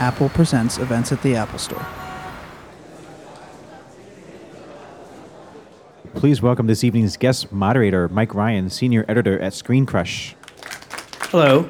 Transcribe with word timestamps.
Apple 0.00 0.30
Presents 0.30 0.78
events 0.78 1.12
at 1.12 1.22
the 1.22 1.36
Apple 1.36 1.58
Store. 1.58 1.86
Please 6.14 6.42
welcome 6.42 6.66
this 6.66 6.82
evening's 6.82 7.16
guest 7.16 7.52
moderator, 7.52 8.08
Mike 8.08 8.34
Ryan, 8.34 8.70
senior 8.70 9.04
editor 9.08 9.38
at 9.38 9.54
Screen 9.54 9.86
Crush. 9.86 10.34
Hello. 11.30 11.68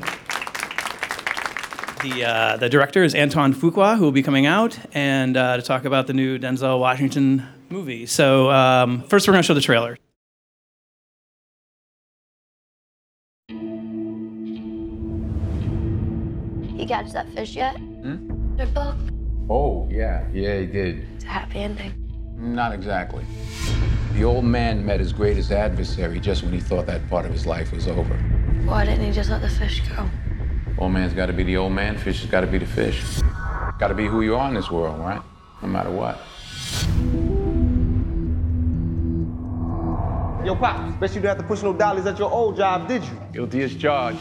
The, 2.02 2.24
uh, 2.24 2.56
the 2.56 2.68
director 2.70 3.04
is 3.04 3.14
Antoine 3.14 3.52
Fuqua, 3.52 3.98
who 3.98 4.04
will 4.04 4.12
be 4.12 4.22
coming 4.22 4.46
out 4.46 4.78
and 4.94 5.36
uh, 5.36 5.56
to 5.56 5.62
talk 5.62 5.84
about 5.84 6.06
the 6.06 6.14
new 6.14 6.38
Denzel 6.38 6.80
Washington 6.80 7.46
movie. 7.68 8.06
So, 8.06 8.50
um, 8.50 9.02
first, 9.02 9.28
we're 9.28 9.32
going 9.32 9.42
to 9.42 9.46
show 9.46 9.54
the 9.54 9.60
trailer. 9.60 9.98
He 16.76 16.86
catch 16.86 17.12
that 17.12 17.28
fish 17.34 17.54
yet? 17.54 17.76
Their 18.60 18.66
book. 18.66 18.96
Oh, 19.48 19.88
yeah. 19.90 20.26
Yeah, 20.34 20.58
he 20.58 20.66
did. 20.66 21.06
It's 21.14 21.24
a 21.24 21.28
happy 21.28 21.60
ending. 21.60 21.94
Not 22.36 22.74
exactly. 22.74 23.24
The 24.12 24.22
old 24.22 24.44
man 24.44 24.84
met 24.84 25.00
his 25.00 25.14
greatest 25.14 25.50
adversary 25.50 26.20
just 26.20 26.42
when 26.42 26.52
he 26.52 26.60
thought 26.60 26.84
that 26.84 27.08
part 27.08 27.24
of 27.24 27.32
his 27.32 27.46
life 27.46 27.72
was 27.72 27.88
over. 27.88 28.14
Why 28.66 28.84
didn't 28.84 29.06
he 29.06 29.12
just 29.12 29.30
let 29.30 29.40
the 29.40 29.48
fish 29.48 29.80
go? 29.88 30.06
Old 30.76 30.92
man's 30.92 31.14
got 31.14 31.24
to 31.26 31.32
be 31.32 31.42
the 31.42 31.56
old 31.56 31.72
man, 31.72 31.96
fish 31.96 32.20
has 32.20 32.30
got 32.30 32.42
to 32.42 32.46
be 32.46 32.58
the 32.58 32.66
fish. 32.66 33.02
Got 33.78 33.88
to 33.88 33.94
be 33.94 34.06
who 34.06 34.20
you 34.20 34.36
are 34.36 34.46
in 34.48 34.54
this 34.54 34.70
world, 34.70 35.00
right? 35.00 35.22
No 35.62 35.68
matter 35.68 35.90
what. 35.90 36.20
Yo, 40.44 40.54
Pop, 40.54 41.00
bet 41.00 41.08
you 41.14 41.22
didn't 41.22 41.28
have 41.28 41.38
to 41.38 41.44
push 41.44 41.62
no 41.62 41.72
dollies 41.72 42.04
at 42.04 42.18
your 42.18 42.30
old 42.30 42.58
job, 42.58 42.86
did 42.88 43.02
you? 43.04 43.22
Guilty 43.32 43.62
as 43.62 43.74
charged. 43.74 44.18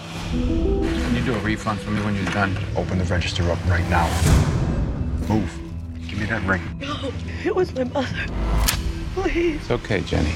Can 1.29 1.35
you 1.35 1.41
do 1.41 1.45
a 1.45 1.51
refund 1.51 1.79
for 1.81 1.91
me 1.91 2.01
when 2.01 2.15
you're 2.15 2.25
done? 2.33 2.57
Open 2.75 2.97
the 2.97 3.03
register 3.03 3.43
up 3.51 3.63
right 3.67 3.87
now. 3.87 4.07
Move. 5.27 5.59
Give 6.07 6.17
me 6.17 6.25
that 6.25 6.41
ring. 6.41 6.59
No, 6.79 7.11
it 7.45 7.55
was 7.55 7.71
my 7.75 7.83
mother. 7.83 8.25
Please. 9.13 9.57
It's 9.57 9.69
okay, 9.69 10.01
Jenny. 10.01 10.31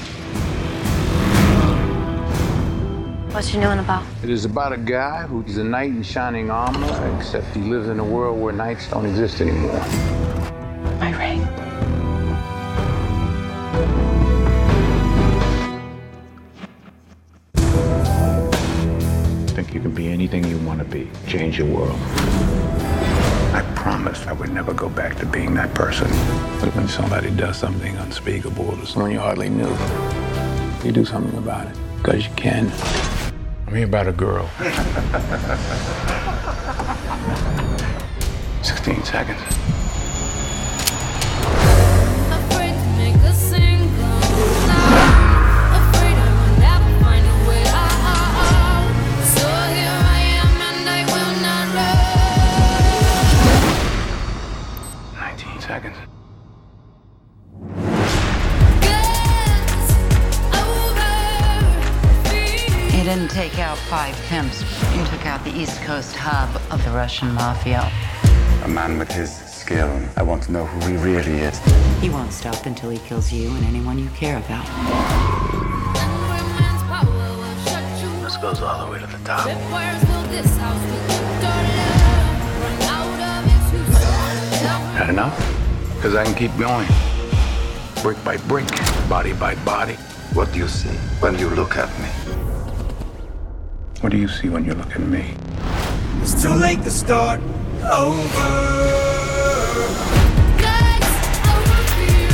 What's 3.32 3.48
she 3.48 3.58
doing 3.58 3.80
about? 3.80 4.04
It 4.22 4.30
is 4.30 4.44
about 4.44 4.72
a 4.72 4.76
guy 4.76 5.24
who's 5.24 5.56
a 5.56 5.64
knight 5.64 5.90
in 5.90 6.04
shining 6.04 6.48
armor, 6.48 7.16
except 7.18 7.56
he 7.56 7.62
lives 7.62 7.88
in 7.88 7.98
a 7.98 8.04
world 8.04 8.40
where 8.40 8.52
knights 8.52 8.88
don't 8.88 9.04
exist 9.04 9.40
anymore. 9.40 9.80
My 11.00 11.12
ring. 11.18 11.43
You 19.74 19.80
can 19.80 19.90
be 19.90 20.08
anything 20.08 20.44
you 20.44 20.56
want 20.58 20.78
to 20.78 20.84
be. 20.84 21.10
Change 21.26 21.58
your 21.58 21.66
world. 21.66 21.98
I 23.52 23.62
promised 23.74 24.28
I 24.28 24.32
would 24.32 24.50
never 24.50 24.72
go 24.72 24.88
back 24.88 25.18
to 25.18 25.26
being 25.26 25.52
that 25.54 25.74
person. 25.74 26.06
But 26.60 26.72
when 26.76 26.86
somebody 26.86 27.32
does 27.32 27.58
something 27.58 27.96
unspeakable 27.96 28.76
to 28.76 28.86
someone 28.86 29.10
you 29.10 29.18
hardly 29.18 29.48
knew, 29.48 29.76
you 30.84 30.92
do 30.92 31.04
something 31.04 31.36
about 31.38 31.66
it. 31.66 31.76
Because 31.96 32.24
you 32.26 32.32
can. 32.36 32.70
I'm 33.66 33.74
here 33.74 33.86
about 33.86 34.06
a 34.06 34.12
girl. 34.12 34.48
16 38.62 39.02
seconds. 39.02 39.83
Take 63.50 63.58
out 63.58 63.76
five 63.76 64.14
pimps. 64.28 64.62
You 64.96 65.04
took 65.04 65.26
out 65.26 65.44
the 65.44 65.50
East 65.50 65.78
Coast 65.82 66.16
hub 66.16 66.48
of 66.72 66.82
the 66.82 66.90
Russian 66.92 67.30
mafia. 67.34 67.92
A 68.64 68.68
man 68.68 68.98
with 68.98 69.12
his 69.12 69.36
skill. 69.36 69.90
I 70.16 70.22
want 70.22 70.44
to 70.44 70.52
know 70.52 70.64
who 70.64 70.80
he 70.90 70.96
really 70.96 71.40
is. 71.40 71.58
He 72.00 72.08
won't 72.08 72.32
stop 72.32 72.64
until 72.64 72.88
he 72.88 72.96
kills 73.00 73.30
you 73.30 73.50
and 73.50 73.66
anyone 73.66 73.98
you 73.98 74.08
care 74.16 74.38
about. 74.38 74.66
man's 76.56 76.82
power 76.84 77.04
will 77.04 77.56
shut 77.66 77.84
you 78.02 78.08
This 78.24 78.38
goes 78.38 78.62
all 78.62 78.86
the 78.86 78.92
way 78.92 78.98
to 78.98 79.06
the 79.06 79.22
top. 79.24 79.46
Tripwires 79.46 80.00
fill 80.06 80.22
this 80.32 80.56
house 80.56 80.82
with 80.90 81.04
your 81.12 81.24
love. 81.44 81.68
Run 82.62 82.80
out 82.96 83.20
of 83.28 83.44
excuses. 83.56 84.04
Had 84.96 85.10
enough? 85.10 85.36
Because 85.96 86.14
I 86.14 86.24
can 86.24 86.34
keep 86.34 86.56
going. 86.56 86.88
Brick 88.02 88.24
by 88.24 88.38
brick, 88.48 88.68
body 89.06 89.34
by 89.34 89.54
body. 89.66 89.96
What 90.32 90.50
do 90.54 90.58
you 90.58 90.66
see 90.66 90.96
when 91.20 91.38
you 91.38 91.50
look 91.50 91.76
at 91.76 91.90
me? 92.00 92.43
What 94.00 94.12
do 94.12 94.18
you 94.18 94.28
see 94.28 94.48
when 94.48 94.64
you 94.64 94.74
look 94.74 94.94
at 94.94 95.00
me? 95.00 95.34
It's 96.20 96.42
too 96.42 96.50
late 96.50 96.82
to 96.82 96.90
start 96.90 97.40
over. 97.82 98.50
Let's 100.60 101.10
over 101.52 101.80
fear. 101.96 102.30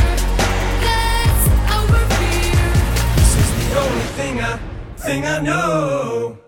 Let's 0.82 1.44
over 1.76 2.02
fear. 2.18 2.70
This 3.16 3.32
is 3.38 3.48
the 3.72 4.12
thing 4.16 4.40
I, 4.40 4.58
thing 4.96 5.26
I 5.26 5.40
know. 5.40 6.38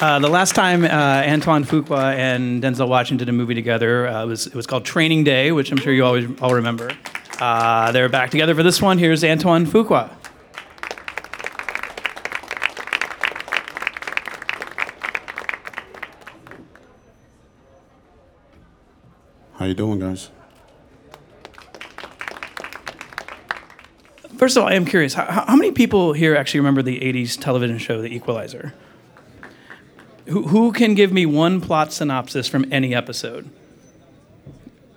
Uh, 0.00 0.18
the 0.18 0.28
last 0.28 0.54
time 0.54 0.84
uh, 0.84 0.88
Antoine 1.26 1.64
Fuqua 1.64 2.14
and 2.14 2.62
Denzel 2.62 2.88
Washington 2.88 3.18
did 3.26 3.28
a 3.28 3.32
movie 3.32 3.54
together 3.54 4.08
uh, 4.08 4.24
was 4.26 4.46
it 4.46 4.54
was 4.54 4.66
called 4.66 4.84
Training 4.84 5.24
Day, 5.24 5.52
which 5.52 5.70
I'm 5.70 5.76
sure 5.78 5.92
you 5.92 6.04
always 6.04 6.26
all 6.40 6.54
remember. 6.54 6.90
Uh, 7.38 7.92
they're 7.92 8.08
back 8.08 8.30
together 8.30 8.54
for 8.54 8.62
this 8.62 8.80
one. 8.80 8.98
Here's 8.98 9.22
Antoine 9.24 9.66
Fuqua. 9.66 10.10
How 19.60 19.66
you 19.66 19.74
doing, 19.74 19.98
guys? 19.98 20.30
First 24.38 24.56
of 24.56 24.62
all, 24.62 24.70
I 24.70 24.72
am 24.72 24.86
curious. 24.86 25.12
How, 25.12 25.26
how 25.26 25.54
many 25.54 25.70
people 25.70 26.14
here 26.14 26.34
actually 26.34 26.60
remember 26.60 26.80
the 26.80 26.98
'80s 26.98 27.38
television 27.38 27.76
show, 27.76 28.00
The 28.00 28.08
Equalizer? 28.08 28.72
Who, 30.28 30.44
who 30.48 30.72
can 30.72 30.94
give 30.94 31.12
me 31.12 31.26
one 31.26 31.60
plot 31.60 31.92
synopsis 31.92 32.48
from 32.48 32.72
any 32.72 32.94
episode? 32.94 33.50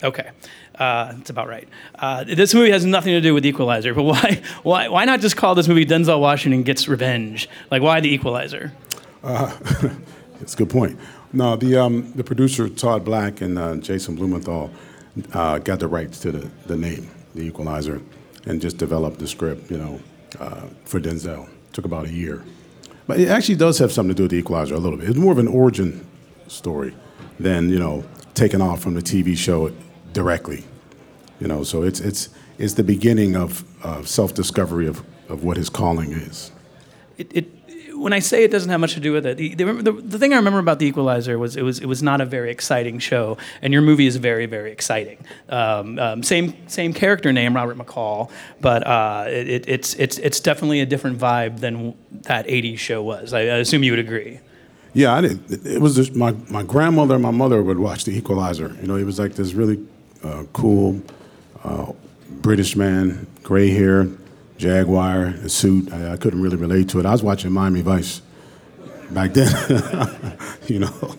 Okay, 0.01 0.29
uh, 0.75 1.11
that's 1.11 1.29
about 1.29 1.49
right. 1.49 1.67
Uh, 1.95 2.23
this 2.23 2.53
movie 2.53 2.71
has 2.71 2.85
nothing 2.85 3.11
to 3.11 3.19
do 3.19 3.33
with 3.33 3.45
Equalizer, 3.45 3.93
but 3.93 4.03
why, 4.03 4.41
why, 4.63 4.87
why 4.87 5.03
not 5.03 5.19
just 5.19 5.35
call 5.35 5.55
this 5.55 5.67
movie 5.67 5.85
Denzel 5.85 6.21
Washington 6.21 6.63
Gets 6.63 6.87
Revenge? 6.87 7.49
Like, 7.69 7.81
why 7.81 7.99
The 7.99 8.13
Equalizer? 8.13 8.71
Uh, 9.25 9.57
that's 10.39 10.53
a 10.53 10.57
good 10.57 10.69
point. 10.69 10.97
No, 11.35 11.55
the 11.55 11.77
um, 11.77 12.13
the 12.13 12.23
producer 12.23 12.69
Todd 12.69 13.03
Black 13.03 13.41
and 13.41 13.57
uh, 13.57 13.75
Jason 13.77 14.15
Blumenthal 14.15 14.69
uh, 15.33 15.57
got 15.57 15.79
the 15.79 15.87
rights 15.87 16.19
to 16.19 16.31
the, 16.31 16.51
the 16.67 16.77
name, 16.77 17.09
The 17.33 17.41
Equalizer, 17.41 18.01
and 18.45 18.61
just 18.61 18.77
developed 18.77 19.17
the 19.17 19.27
script, 19.27 19.71
you 19.71 19.77
know, 19.77 19.99
uh, 20.39 20.67
for 20.85 20.99
Denzel. 20.99 21.49
Took 21.71 21.85
about 21.85 22.05
a 22.05 22.11
year, 22.11 22.43
but 23.07 23.19
it 23.19 23.29
actually 23.29 23.55
does 23.55 23.79
have 23.79 23.91
something 23.91 24.13
to 24.13 24.15
do 24.15 24.23
with 24.25 24.31
The 24.31 24.37
Equalizer 24.37 24.75
a 24.75 24.77
little 24.77 24.99
bit. 24.99 25.09
It's 25.09 25.17
more 25.17 25.31
of 25.31 25.39
an 25.39 25.47
origin 25.47 26.05
story 26.47 26.93
than 27.39 27.69
you 27.69 27.79
know 27.79 28.03
taken 28.35 28.61
off 28.61 28.81
from 28.81 28.93
the 28.93 29.01
TV 29.01 29.35
show 29.35 29.71
directly. 30.13 30.65
You 31.39 31.47
know, 31.47 31.63
so 31.63 31.81
it's 31.81 31.99
it's 31.99 32.29
it's 32.59 32.75
the 32.75 32.83
beginning 32.83 33.35
of 33.35 33.65
self 34.05 34.35
discovery 34.35 34.85
of, 34.85 35.03
of 35.29 35.43
what 35.43 35.57
his 35.57 35.69
calling 35.69 36.11
is. 36.11 36.51
It, 37.17 37.31
it, 37.35 37.51
when 38.03 38.13
I 38.13 38.19
say 38.19 38.43
it 38.43 38.51
doesn't 38.51 38.69
have 38.69 38.81
much 38.81 38.93
to 38.95 38.99
do 38.99 39.13
with 39.13 39.25
it, 39.25 39.37
the, 39.37 39.55
the, 39.55 39.91
the, 39.91 40.19
thing 40.19 40.33
I 40.33 40.35
remember 40.35 40.59
about 40.59 40.79
The 40.79 40.85
Equalizer 40.85 41.39
was 41.39 41.55
it 41.55 41.63
was 41.63 41.79
it 41.79 41.85
was 41.85 42.03
not 42.03 42.19
a 42.19 42.25
very 42.25 42.51
exciting 42.51 42.99
show, 42.99 43.37
and 43.61 43.71
your 43.71 43.81
movie 43.81 44.05
is 44.05 44.17
very 44.17 44.45
very 44.45 44.71
exciting. 44.71 45.17
Um, 45.49 45.97
um, 45.97 46.21
same 46.21 46.53
same 46.67 46.93
character 46.93 47.31
name, 47.31 47.55
Robert 47.55 47.77
McCall, 47.77 48.29
but 48.59 48.85
uh, 48.85 49.25
it, 49.27 49.67
it's 49.67 49.93
it's 49.95 50.17
it's 50.17 50.39
definitely 50.41 50.81
a 50.81 50.85
different 50.85 51.17
vibe 51.17 51.61
than 51.61 51.95
that 52.23 52.45
'80s 52.45 52.77
show 52.77 53.01
was. 53.01 53.33
I, 53.33 53.39
I 53.39 53.57
assume 53.57 53.83
you 53.83 53.93
would 53.93 53.99
agree. 53.99 54.39
Yeah, 54.93 55.15
I 55.15 55.21
did. 55.21 55.65
It 55.65 55.81
was 55.81 55.95
just 55.95 56.15
my, 56.15 56.35
my 56.51 56.61
grandmother 56.61 57.15
and 57.15 57.23
my 57.23 57.31
mother 57.31 57.63
would 57.63 57.79
watch 57.79 58.03
The 58.03 58.15
Equalizer. 58.15 58.77
You 58.79 58.87
know, 58.87 58.95
he 58.95 59.03
was 59.03 59.17
like 59.17 59.33
this 59.33 59.53
really 59.53 59.83
uh, 60.23 60.43
cool 60.53 61.01
uh, 61.63 61.93
British 62.29 62.75
man, 62.75 63.25
gray 63.41 63.71
hair, 63.71 64.07
Jaguar, 64.57 65.25
a 65.25 65.49
suit. 65.49 65.91
I, 65.91 66.13
I 66.13 66.17
couldn't 66.17 66.41
really 66.41 66.57
relate 66.57 66.89
to 66.89 66.99
it. 66.99 67.05
I 67.05 67.11
was 67.11 67.23
watching 67.23 67.51
Miami 67.51 67.81
Vice 67.81 68.21
back 69.11 69.33
then. 69.33 69.47
you 70.67 70.79
know, 70.79 71.15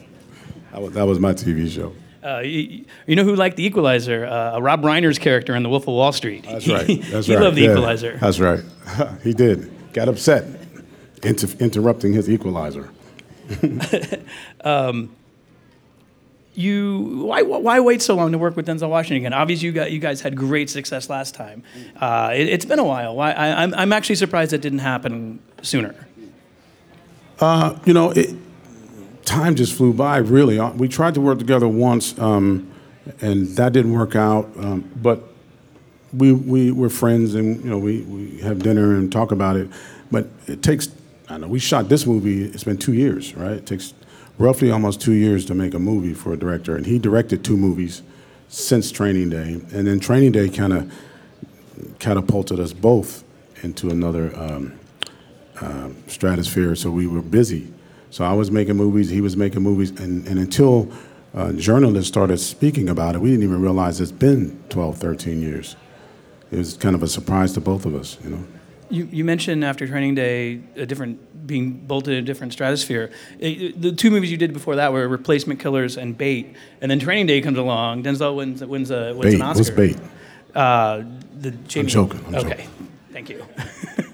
that 0.73 0.81
was, 0.83 0.93
that 0.95 1.07
was 1.07 1.19
my 1.19 1.33
TV 1.33 1.69
show. 1.71 1.93
Uh, 2.27 2.39
you, 2.41 2.85
you 3.07 3.17
know 3.17 3.25
who 3.25 3.37
liked 3.37 3.57
The 3.57 3.67
Equalizer? 3.67 4.25
Uh, 4.25 4.59
Rob 4.59 4.81
Reiner's 4.83 5.19
character 5.19 5.55
in 5.55 5.63
The 5.63 5.69
Wolf 5.69 5.83
of 5.83 5.89
Wall 5.89 6.13
Street. 6.13 6.45
That's 6.45 6.67
right. 6.67 6.87
That's 7.11 7.27
he 7.27 7.35
right. 7.35 7.43
loved 7.43 7.57
The 7.57 7.63
Yeah, 7.63 7.71
Equalizer. 7.73 8.17
That's 8.19 8.41
right. 8.41 8.61
he 9.23 9.35
did. 9.35 9.71
Got 9.93 10.09
upset, 10.09 10.45
inter- 11.23 11.55
interrupting 11.61 12.15
his 12.15 12.31
Equalizer. 12.31 12.89
um, 14.63 15.15
you 16.55 17.25
why 17.27 17.43
why 17.43 17.81
wait 17.81 18.01
so 18.01 18.15
long 18.15 18.33
to 18.33 18.39
work 18.39 18.57
with 18.57 18.67
Denzel 18.67 18.89
Washington 18.89 19.19
again? 19.19 19.33
Obviously, 19.33 19.67
you 19.67 19.73
got 19.73 19.91
you 19.91 19.99
guys 19.99 20.21
had 20.21 20.37
great 20.37 20.71
success 20.71 21.11
last 21.11 21.35
time. 21.35 21.63
Uh, 22.01 22.33
it, 22.35 22.49
has 22.49 22.65
been 22.65 22.79
a 22.79 22.85
while. 22.85 23.17
Why 23.17 23.33
I, 23.33 23.63
I'm 23.63 23.75
I'm 23.75 23.93
actually 23.93 24.17
surprised 24.17 24.53
it 24.53 24.61
didn't 24.61 24.79
happen 24.81 25.41
sooner. 25.63 25.95
Uh, 27.41 27.77
you 27.85 27.93
know, 27.93 28.11
it, 28.11 28.37
time 29.25 29.57
just 29.57 29.75
flew 29.75 29.93
by. 29.93 30.19
Really, 30.19 30.59
Uh, 30.59 30.71
we 30.73 30.89
tried 30.89 31.15
to 31.15 31.21
work 31.21 31.39
together 31.39 31.67
once, 31.67 32.17
um, 32.19 32.71
and 33.21 33.49
that 33.57 33.73
didn't 33.73 33.93
work 33.93 34.15
out. 34.15 34.49
Um, 34.57 34.89
but 35.03 35.23
we 36.13 36.33
we 36.33 36.71
were 36.71 36.91
friends, 36.91 37.35
and 37.35 37.63
you 37.65 37.71
know, 37.71 37.79
we 37.79 38.03
we 38.03 38.39
have 38.43 38.63
dinner 38.63 38.95
and 38.95 39.11
talk 39.11 39.33
about 39.33 39.57
it. 39.57 39.69
But 40.11 40.29
it 40.47 40.63
takes. 40.63 40.89
I 41.29 41.33
don't 41.33 41.43
know. 41.43 41.49
We 41.49 41.59
shot 41.59 41.89
this 41.89 42.07
movie. 42.07 42.45
It's 42.45 42.65
been 42.65 42.77
two 42.77 42.93
years, 42.93 43.35
right? 43.35 43.53
It 43.53 43.67
takes 43.67 43.95
roughly 44.39 44.71
almost 44.71 45.01
two 45.01 45.13
years 45.13 45.45
to 45.47 45.55
make 45.55 45.75
a 45.75 45.79
movie 45.79 46.15
for 46.15 46.33
a 46.33 46.37
director, 46.37 46.77
and 46.77 46.87
he 46.87 46.99
directed 46.99 47.45
two 47.45 47.57
movies 47.57 48.03
since 48.49 48.91
Training 48.91 49.31
Day, 49.31 49.61
and 49.73 49.87
then 49.87 50.01
Training 50.01 50.33
Day 50.33 50.49
kind 50.49 50.73
of 50.73 50.93
catapulted 51.99 52.61
us 52.61 52.73
both 52.73 53.25
into 53.63 53.91
another 53.91 54.37
um, 54.37 54.79
uh, 55.61 55.89
stratosphere. 56.07 56.75
So 56.77 56.91
we 56.91 57.07
were 57.07 57.23
busy. 57.23 57.73
So 58.11 58.25
I 58.25 58.33
was 58.33 58.51
making 58.51 58.77
movies, 58.77 59.11
he 59.11 59.21
was 59.21 59.37
making 59.37 59.63
movies, 59.63 59.91
and, 59.91 60.27
and 60.29 60.39
until 60.39 60.91
uh, 61.35 61.53
journalists 61.53 62.09
started 62.09 62.39
speaking 62.39 62.89
about 62.89 63.17
it, 63.17 63.21
we 63.21 63.31
didn't 63.31 63.45
even 63.45 63.61
realize 63.61 64.01
it's 64.01 64.13
been 64.13 64.63
12, 64.69 64.99
13 64.99 65.43
years. 65.43 65.75
It 66.53 66.59
was 66.59 66.77
kind 66.77 66.95
of 66.95 67.03
a 67.03 67.09
surprise 67.09 67.53
to 67.55 67.61
both 67.61 67.87
of 67.87 67.95
us, 67.95 68.19
you 68.23 68.31
know. 68.31 68.45
You, 68.95 69.09
you 69.11 69.25
mentioned 69.25 69.65
after 69.65 69.87
Training 69.87 70.15
Day 70.15 70.61
a 70.77 70.87
different 70.87 71.47
being 71.47 71.73
bolted 71.73 72.15
in 72.15 72.19
a 72.21 72.27
different 72.27 72.53
stratosphere. 72.53 73.11
It- 73.39 73.81
the 73.81 73.93
two 73.93 74.11
movies 74.11 74.31
you 74.31 74.37
did 74.37 74.53
before 74.53 74.77
that 74.77 74.93
were 74.93 75.07
Replacement 75.09 75.61
Killers 75.61 75.97
and 75.97 76.17
Bait, 76.17 76.55
and 76.81 76.91
then 76.91 76.99
Training 77.01 77.27
Day 77.27 77.41
comes 77.41 77.59
along. 77.59 78.03
Denzel 78.05 78.37
wins 78.37 78.65
wins 78.65 78.91
a 78.91 79.13
wins 79.15 79.35
Bait. 79.35 79.35
an 79.35 79.43
Oscar. 79.43 79.59
What's 79.59 79.71
Bait? 79.71 79.97
Uh, 80.55 81.03
the 81.41 81.51
Jamie. 81.69 81.89
joking, 81.91 82.25
I'm 82.29 82.35
okay, 82.37 82.49
joking. 82.51 82.69
thank 83.13 83.29
you. 83.31 83.45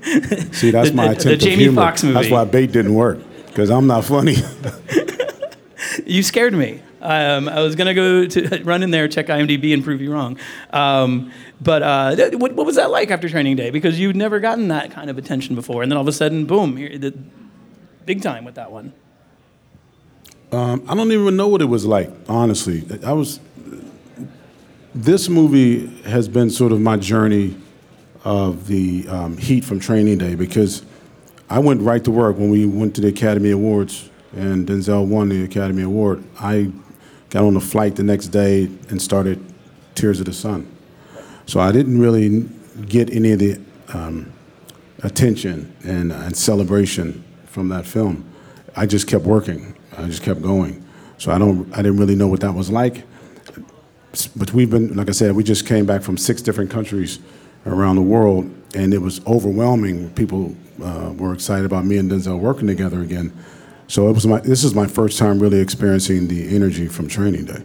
See, 0.53 0.71
that's 0.71 0.91
The- 0.91 0.97
my 0.97 1.09
the- 1.09 1.11
attempt 1.13 1.25
the 1.25 1.37
Jamie 1.37 1.63
humor. 1.65 1.83
Foxx 1.83 2.03
movie. 2.03 2.15
That's 2.15 2.31
why 2.31 2.45
Bait 2.45 2.73
didn't 2.73 2.95
work, 2.95 3.19
because 3.49 3.71
I'm 3.71 3.87
not 3.87 4.05
funny. 4.05 4.37
You 6.07 6.23
scared 6.23 6.55
me. 6.55 6.81
Um, 7.01 7.49
I 7.49 7.61
was 7.61 7.77
gonna 7.77 7.95
go 7.95 8.27
to 8.27 8.63
run 8.65 8.83
in 8.83 8.91
there, 8.91 9.09
check 9.09 9.27
IMDb, 9.27 9.73
and 9.73 9.83
prove 9.83 10.01
you 10.01 10.13
wrong. 10.13 10.39
Um, 10.73 11.33
but 11.61 11.83
uh, 11.83 12.31
what, 12.33 12.53
what 12.53 12.67
was 12.67 12.77
that 12.77 12.91
like 12.91 13.11
after 13.11 13.29
Training 13.29 13.57
Day? 13.57 13.71
Because 13.71 13.99
you'd 13.99 14.17
never 14.17 14.41
gotten 14.41 14.69
that 14.69 14.91
kind 14.91 15.11
of 15.11 15.19
attention 15.19 15.55
before, 15.55 15.83
and 15.83 15.91
then 15.91 15.97
all 15.97 16.03
of 16.03 16.09
a 16.09 16.13
sudden, 16.13 16.47
boom, 16.47 16.75
the, 16.75 17.15
big 18.07 18.23
time 18.23 18.45
with 18.45 18.57
that 18.57 18.71
one. 18.73 18.93
Um, 20.53 20.85
I 20.89 20.95
don't 20.95 21.13
even 21.13 21.37
know 21.37 21.49
what 21.49 21.63
it 21.63 21.67
was 21.67 21.87
like, 21.87 22.11
honestly. 22.29 22.85
I 23.05 23.13
was. 23.13 23.41
This 24.93 25.29
movie 25.29 25.87
has 26.03 26.29
been 26.29 26.51
sort 26.51 26.73
of 26.73 26.81
my 26.81 26.97
journey 26.97 27.57
of 28.25 28.67
the 28.67 29.07
um, 29.09 29.37
heat 29.37 29.65
from 29.65 29.79
Training 29.79 30.19
Day 30.19 30.35
because 30.35 30.85
I 31.49 31.61
went 31.61 31.81
right 31.83 32.03
to 32.05 32.11
work 32.11 32.37
when 32.37 32.51
we 32.51 32.67
went 32.67 32.95
to 32.97 33.01
the 33.01 33.09
Academy 33.09 33.51
Awards 33.51 34.11
and 34.33 34.67
Denzel 34.67 35.07
won 35.07 35.29
the 35.29 35.45
Academy 35.45 35.83
Award. 35.83 36.23
I 36.39 36.73
got 37.31 37.45
on 37.45 37.57
a 37.57 37.61
flight 37.61 37.97
the 37.97 38.03
next 38.03 38.29
day 38.29 38.65
and 38.89 39.01
started 39.01 39.43
Tears 39.95 40.21
of 40.21 40.27
the 40.27 40.33
Sun. 40.33 40.71
So 41.47 41.61
I 41.61 41.73
didn't 41.73 42.01
really 42.01 42.49
get 42.87 43.11
any 43.11 43.33
of 43.33 43.39
the 43.39 43.61
um, 43.93 44.33
attention 45.03 45.75
and, 45.85 46.13
and 46.13 46.37
celebration 46.37 47.25
from 47.47 47.69
that 47.69 47.87
film. 47.87 48.25
I 48.77 48.87
just 48.87 49.07
kept 49.07 49.25
working. 49.25 49.77
I 49.97 50.07
just 50.07 50.23
kept 50.23 50.43
going. 50.43 50.85
So 51.19 51.33
I 51.33 51.39
don't. 51.39 51.73
I 51.73 51.83
didn't 51.83 51.99
really 51.99 52.15
know 52.15 52.29
what 52.29 52.41
that 52.41 52.55
was 52.55 52.71
like. 52.71 53.05
But 54.35 54.53
we've 54.53 54.71
been, 54.71 54.97
like 54.97 55.09
I 55.09 55.13
said, 55.13 55.37
we 55.37 55.45
just 55.45 55.67
came 55.67 55.87
back 55.87 56.03
from 56.03 56.17
six 56.17 56.43
different 56.43 56.71
countries 56.71 57.19
around 57.67 57.97
the 57.97 58.03
world, 58.03 58.51
and 58.75 58.95
it 58.95 58.99
was 58.99 59.25
overwhelming. 59.27 60.11
People 60.11 60.57
uh, 60.83 61.13
were 61.17 61.33
excited 61.33 61.67
about 61.67 61.85
me 61.85 61.99
and 61.99 62.11
Denzel 62.11 62.39
working 62.39 62.67
together 62.67 63.03
again. 63.03 63.33
So 63.91 64.09
it 64.09 64.13
was 64.13 64.25
my. 64.25 64.39
This 64.39 64.63
is 64.63 64.73
my 64.73 64.87
first 64.87 65.19
time 65.19 65.41
really 65.41 65.59
experiencing 65.59 66.29
the 66.29 66.55
energy 66.55 66.87
from 66.87 67.09
Training 67.09 67.47
Day. 67.47 67.65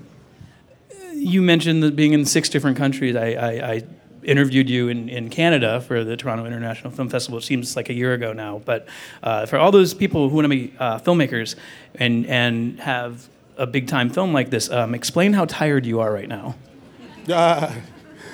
You 1.13 1.43
mentioned 1.43 1.83
that 1.83 1.95
being 1.95 2.13
in 2.13 2.25
six 2.25 2.49
different 2.49 2.77
countries. 2.77 3.15
I, 3.15 3.33
I, 3.33 3.71
I 3.73 3.83
interviewed 4.23 4.67
you 4.67 4.89
in, 4.89 5.07
in 5.07 5.29
Canada 5.29 5.81
for 5.81 6.03
the 6.03 6.17
Toronto 6.17 6.45
International 6.45 6.91
Film 6.91 7.09
Festival. 7.09 7.37
It 7.37 7.43
seems 7.43 7.75
like 7.75 7.89
a 7.89 7.93
year 7.93 8.13
ago 8.13 8.33
now. 8.33 8.59
But 8.65 8.87
uh, 9.21 9.45
for 9.45 9.57
all 9.57 9.71
those 9.71 9.93
people 9.93 10.27
who 10.29 10.35
want 10.35 10.45
to 10.45 10.49
be 10.49 10.73
uh, 10.79 10.97
filmmakers 10.97 11.55
and, 11.93 12.25
and 12.25 12.79
have 12.79 13.29
a 13.57 13.67
big 13.67 13.87
time 13.87 14.09
film 14.09 14.33
like 14.33 14.49
this, 14.49 14.67
um, 14.71 14.95
explain 14.95 15.33
how 15.33 15.45
tired 15.45 15.85
you 15.85 15.99
are 15.99 16.11
right 16.11 16.27
now. 16.27 16.55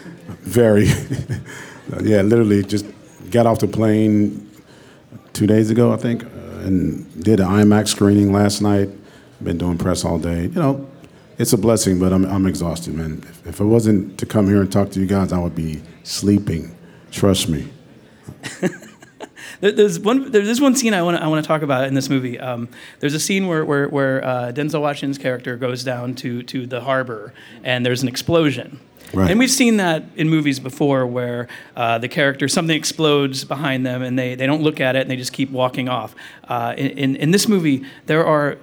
Very. 0.39 0.85
yeah, 2.01 2.21
literally 2.21 2.63
just 2.63 2.85
got 3.31 3.45
off 3.45 3.59
the 3.59 3.67
plane 3.67 4.49
two 5.33 5.45
days 5.45 5.69
ago, 5.69 5.91
I 5.91 5.97
think, 5.97 6.23
uh, 6.23 6.27
and 6.61 7.23
did 7.23 7.39
an 7.39 7.47
IMAX 7.47 7.89
screening 7.89 8.31
last 8.31 8.61
night. 8.61 8.89
Been 9.43 9.57
doing 9.57 9.77
press 9.77 10.05
all 10.05 10.19
day. 10.19 10.43
You 10.43 10.49
know, 10.49 10.89
it's 11.37 11.53
a 11.53 11.57
blessing, 11.57 11.99
but 11.99 12.13
I'm, 12.13 12.25
I'm 12.25 12.45
exhausted, 12.45 12.93
man. 12.93 13.23
If, 13.27 13.47
if 13.47 13.59
it 13.59 13.65
wasn't 13.65 14.17
to 14.19 14.25
come 14.25 14.47
here 14.47 14.61
and 14.61 14.71
talk 14.71 14.91
to 14.91 14.99
you 14.99 15.07
guys, 15.07 15.33
I 15.33 15.39
would 15.39 15.55
be 15.55 15.81
sleeping. 16.03 16.75
Trust 17.11 17.49
me. 17.49 17.67
There's 19.61 19.99
one. 19.99 20.31
There's 20.31 20.59
one 20.59 20.75
scene 20.75 20.93
I 20.95 21.03
want 21.03 21.21
I 21.21 21.27
want 21.27 21.43
to 21.43 21.47
talk 21.47 21.61
about 21.61 21.87
in 21.87 21.93
this 21.93 22.09
movie. 22.09 22.39
Um, 22.39 22.67
there's 22.99 23.13
a 23.13 23.19
scene 23.19 23.47
where 23.47 23.63
where, 23.63 23.87
where 23.87 24.25
uh, 24.25 24.51
Denzel 24.51 24.81
Washington's 24.81 25.19
character 25.19 25.55
goes 25.55 25.83
down 25.83 26.15
to 26.15 26.41
to 26.43 26.65
the 26.65 26.81
harbor 26.81 27.31
and 27.63 27.85
there's 27.85 28.01
an 28.01 28.09
explosion. 28.09 28.79
Right. 29.13 29.29
And 29.29 29.39
we've 29.39 29.51
seen 29.51 29.77
that 29.77 30.03
in 30.15 30.29
movies 30.29 30.59
before, 30.59 31.05
where 31.05 31.47
uh, 31.75 31.97
the 31.97 32.07
character 32.07 32.47
something 32.47 32.75
explodes 32.75 33.43
behind 33.43 33.85
them 33.85 34.01
and 34.01 34.17
they, 34.17 34.35
they 34.35 34.45
don't 34.47 34.61
look 34.61 34.79
at 34.79 34.95
it 34.95 35.01
and 35.01 35.09
they 35.11 35.17
just 35.17 35.33
keep 35.33 35.51
walking 35.51 35.89
off. 35.89 36.15
Uh, 36.47 36.73
in, 36.77 36.87
in 36.97 37.15
in 37.17 37.31
this 37.31 37.47
movie, 37.47 37.83
there 38.05 38.25
are 38.25 38.57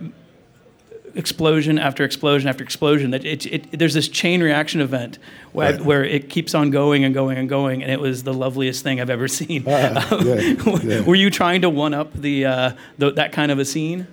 explosion 1.15 1.79
after 1.79 2.05
explosion 2.05 2.49
after 2.49 2.63
explosion. 2.63 3.11
That 3.11 3.25
it, 3.25 3.47
it, 3.47 3.79
there's 3.79 3.95
this 3.95 4.09
chain 4.09 4.43
reaction 4.43 4.81
event 4.81 5.19
where, 5.53 5.73
Right. 5.73 5.85
where 5.85 6.05
it 6.05 6.29
keeps 6.31 6.55
on 6.55 6.71
going 6.71 7.05
and 7.05 7.13
going 7.15 7.39
and 7.39 7.49
going, 7.49 7.83
and 7.83 7.91
it 7.91 8.01
was 8.01 8.23
the 8.23 8.35
loveliest 8.35 8.83
thing 8.83 9.01
I've 9.01 9.11
ever 9.11 9.29
seen. 9.29 9.65
Ah, 9.67 10.23
yeah, 10.23 10.35
yeah. 10.83 11.01
Were 11.03 11.15
you 11.15 11.31
trying 11.31 11.63
to 11.63 11.71
one 11.71 11.95
up 11.95 12.13
the, 12.13 12.45
uh, 12.47 12.73
the 12.99 13.11
that 13.13 13.33
kind 13.33 13.51
of 13.51 13.59
a 13.59 13.65
scene? 13.65 14.07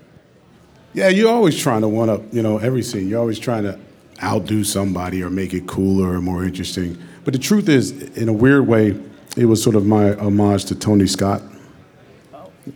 Yeah, 0.93 1.09
you're 1.09 1.31
always 1.31 1.57
trying 1.59 1.81
to 1.81 1.89
one 1.89 2.09
up, 2.09 2.33
you 2.33 2.41
know, 2.41 2.57
every 2.57 2.81
scene. 2.81 3.09
You're 3.09 3.19
always 3.19 3.37
trying 3.39 3.63
to 3.63 3.77
outdo 4.23 4.63
somebody 4.63 5.21
or 5.21 5.29
make 5.29 5.53
it 5.53 5.67
cooler 5.67 6.13
or 6.13 6.21
more 6.21 6.43
interesting. 6.43 6.97
But 7.23 7.33
the 7.33 7.39
truth 7.39 7.69
is, 7.69 7.91
in 8.17 8.29
a 8.29 8.33
weird 8.33 8.67
way, 8.67 8.99
it 9.35 9.45
was 9.45 9.61
sort 9.61 9.75
of 9.75 9.85
my 9.85 10.15
homage 10.15 10.65
to 10.65 10.75
Tony 10.75 11.07
Scott. 11.07 11.41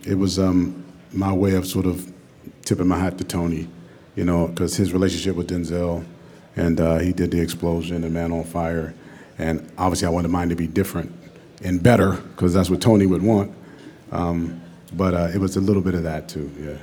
It 0.04 0.16
was 0.16 0.38
um, 0.38 0.84
my 1.12 1.32
way 1.32 1.54
of 1.54 1.66
sort 1.66 1.86
of 1.86 2.12
tipping 2.64 2.86
my 2.86 2.98
hat 2.98 3.18
to 3.18 3.24
Tony, 3.24 3.68
you 4.14 4.24
know, 4.24 4.48
because 4.48 4.76
his 4.76 4.92
relationship 4.92 5.36
with 5.36 5.48
Denzel, 5.48 6.04
and 6.56 6.80
uh, 6.80 6.98
he 6.98 7.12
did 7.12 7.30
the 7.30 7.40
explosion, 7.40 8.02
the 8.02 8.10
Man 8.10 8.32
on 8.32 8.44
Fire, 8.44 8.94
and 9.38 9.70
obviously 9.78 10.06
I 10.06 10.10
wanted 10.10 10.28
mine 10.28 10.50
to 10.50 10.56
be 10.56 10.66
different 10.66 11.12
and 11.62 11.82
better 11.82 12.12
because 12.12 12.52
that's 12.52 12.70
what 12.70 12.80
Tony 12.80 13.06
would 13.06 13.22
want. 13.22 13.52
Um, 14.12 14.60
but 14.92 15.14
uh, 15.14 15.28
it 15.32 15.38
was 15.38 15.56
a 15.56 15.60
little 15.60 15.82
bit 15.82 15.94
of 15.94 16.02
that 16.02 16.28
too, 16.28 16.50
yeah. 16.58 16.76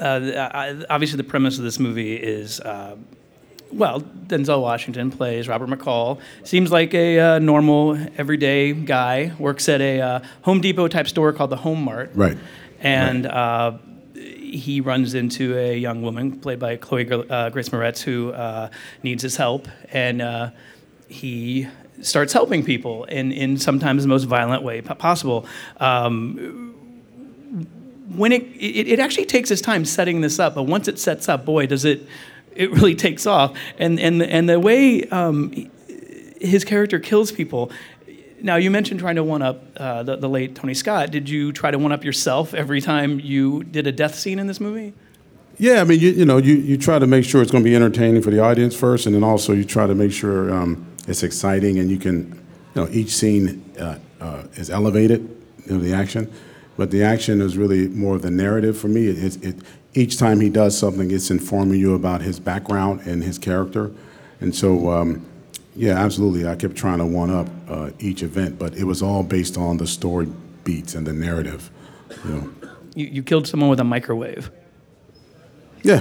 Uh, 0.00 0.84
obviously, 0.88 1.16
the 1.16 1.24
premise 1.24 1.58
of 1.58 1.64
this 1.64 1.78
movie 1.78 2.14
is. 2.14 2.60
Uh, 2.60 2.96
well, 3.72 4.00
Denzel 4.00 4.60
Washington 4.62 5.10
plays 5.10 5.48
Robert 5.48 5.68
McCall. 5.68 6.20
Seems 6.44 6.70
like 6.70 6.94
a 6.94 7.18
uh, 7.18 7.38
normal, 7.38 7.98
everyday 8.16 8.72
guy. 8.72 9.32
Works 9.38 9.68
at 9.68 9.80
a 9.80 10.00
uh, 10.00 10.20
Home 10.42 10.60
Depot 10.60 10.88
type 10.88 11.08
store 11.08 11.32
called 11.32 11.50
the 11.50 11.56
Home 11.56 11.82
Mart. 11.82 12.10
Right. 12.14 12.38
And 12.80 13.26
uh, 13.26 13.78
he 14.14 14.80
runs 14.80 15.14
into 15.14 15.56
a 15.56 15.76
young 15.76 16.02
woman 16.02 16.38
played 16.38 16.58
by 16.58 16.76
Chloe 16.76 17.08
uh, 17.10 17.50
Grace 17.50 17.68
Moretz 17.68 18.02
who 18.02 18.32
uh, 18.32 18.70
needs 19.02 19.22
his 19.22 19.36
help, 19.36 19.68
and 19.92 20.22
uh, 20.22 20.50
he 21.08 21.68
starts 22.00 22.32
helping 22.32 22.64
people 22.64 23.04
in, 23.04 23.32
in 23.32 23.58
sometimes 23.58 24.02
the 24.02 24.08
most 24.08 24.24
violent 24.24 24.62
way 24.62 24.80
possible. 24.80 25.46
Um, 25.78 26.74
when 28.14 28.32
it, 28.32 28.42
it 28.56 28.88
it 28.88 29.00
actually 29.00 29.26
takes 29.26 29.50
its 29.50 29.60
time 29.60 29.84
setting 29.84 30.22
this 30.22 30.38
up, 30.38 30.54
but 30.54 30.62
once 30.62 30.88
it 30.88 30.98
sets 30.98 31.28
up, 31.28 31.44
boy, 31.44 31.66
does 31.66 31.84
it 31.84 32.06
it 32.58 32.72
really 32.72 32.94
takes 32.94 33.26
off. 33.26 33.56
And 33.78 33.98
and 33.98 34.22
and 34.22 34.48
the 34.48 34.60
way 34.60 35.04
um, 35.08 35.70
his 36.40 36.64
character 36.64 36.98
kills 36.98 37.32
people. 37.32 37.70
Now 38.40 38.56
you 38.56 38.70
mentioned 38.70 39.00
trying 39.00 39.16
to 39.16 39.24
one 39.24 39.42
up 39.42 39.64
uh, 39.76 40.02
the, 40.02 40.16
the 40.16 40.28
late 40.28 40.54
Tony 40.54 40.74
Scott. 40.74 41.10
Did 41.10 41.28
you 41.28 41.52
try 41.52 41.70
to 41.70 41.78
one 41.78 41.92
up 41.92 42.04
yourself 42.04 42.54
every 42.54 42.80
time 42.80 43.20
you 43.20 43.64
did 43.64 43.86
a 43.86 43.92
death 43.92 44.14
scene 44.14 44.38
in 44.38 44.46
this 44.46 44.60
movie? 44.60 44.92
Yeah, 45.60 45.80
I 45.80 45.84
mean, 45.84 45.98
you, 45.98 46.10
you 46.10 46.24
know, 46.24 46.36
you, 46.36 46.54
you 46.54 46.76
try 46.76 47.00
to 47.00 47.06
make 47.06 47.24
sure 47.24 47.42
it's 47.42 47.50
going 47.50 47.64
to 47.64 47.68
be 47.68 47.74
entertaining 47.74 48.22
for 48.22 48.30
the 48.30 48.38
audience 48.38 48.76
first, 48.76 49.06
and 49.06 49.14
then 49.14 49.24
also 49.24 49.52
you 49.52 49.64
try 49.64 49.88
to 49.88 49.94
make 49.94 50.12
sure 50.12 50.54
um, 50.54 50.86
it's 51.08 51.24
exciting 51.24 51.80
and 51.80 51.90
you 51.90 51.98
can, 51.98 52.30
you 52.74 52.82
know, 52.82 52.88
each 52.92 53.10
scene 53.10 53.64
uh, 53.80 53.98
uh, 54.20 54.44
is 54.54 54.70
elevated, 54.70 55.20
you 55.66 55.72
know, 55.72 55.80
the 55.80 55.92
action. 55.92 56.32
But 56.76 56.92
the 56.92 57.02
action 57.02 57.40
is 57.42 57.56
really 57.56 57.88
more 57.88 58.14
of 58.14 58.22
the 58.22 58.30
narrative 58.30 58.78
for 58.78 58.86
me. 58.86 59.08
It, 59.08 59.44
it, 59.44 59.56
each 59.94 60.18
time 60.18 60.40
he 60.40 60.48
does 60.50 60.76
something, 60.76 61.10
it's 61.10 61.30
informing 61.30 61.80
you 61.80 61.94
about 61.94 62.20
his 62.20 62.38
background 62.38 63.00
and 63.06 63.22
his 63.22 63.38
character. 63.38 63.90
And 64.40 64.54
so, 64.54 64.90
um, 64.90 65.26
yeah, 65.74 65.98
absolutely. 65.98 66.46
I 66.46 66.56
kept 66.56 66.76
trying 66.76 66.98
to 66.98 67.06
one 67.06 67.30
up 67.30 67.48
uh, 67.68 67.90
each 67.98 68.22
event, 68.22 68.58
but 68.58 68.76
it 68.76 68.84
was 68.84 69.02
all 69.02 69.22
based 69.22 69.56
on 69.56 69.78
the 69.78 69.86
story 69.86 70.28
beats 70.64 70.94
and 70.94 71.06
the 71.06 71.12
narrative. 71.12 71.70
You 72.24 72.30
know. 72.30 72.50
You, 72.94 73.06
you 73.06 73.22
killed 73.22 73.46
someone 73.46 73.70
with 73.70 73.80
a 73.80 73.84
microwave. 73.84 74.50
Yeah. 75.82 76.00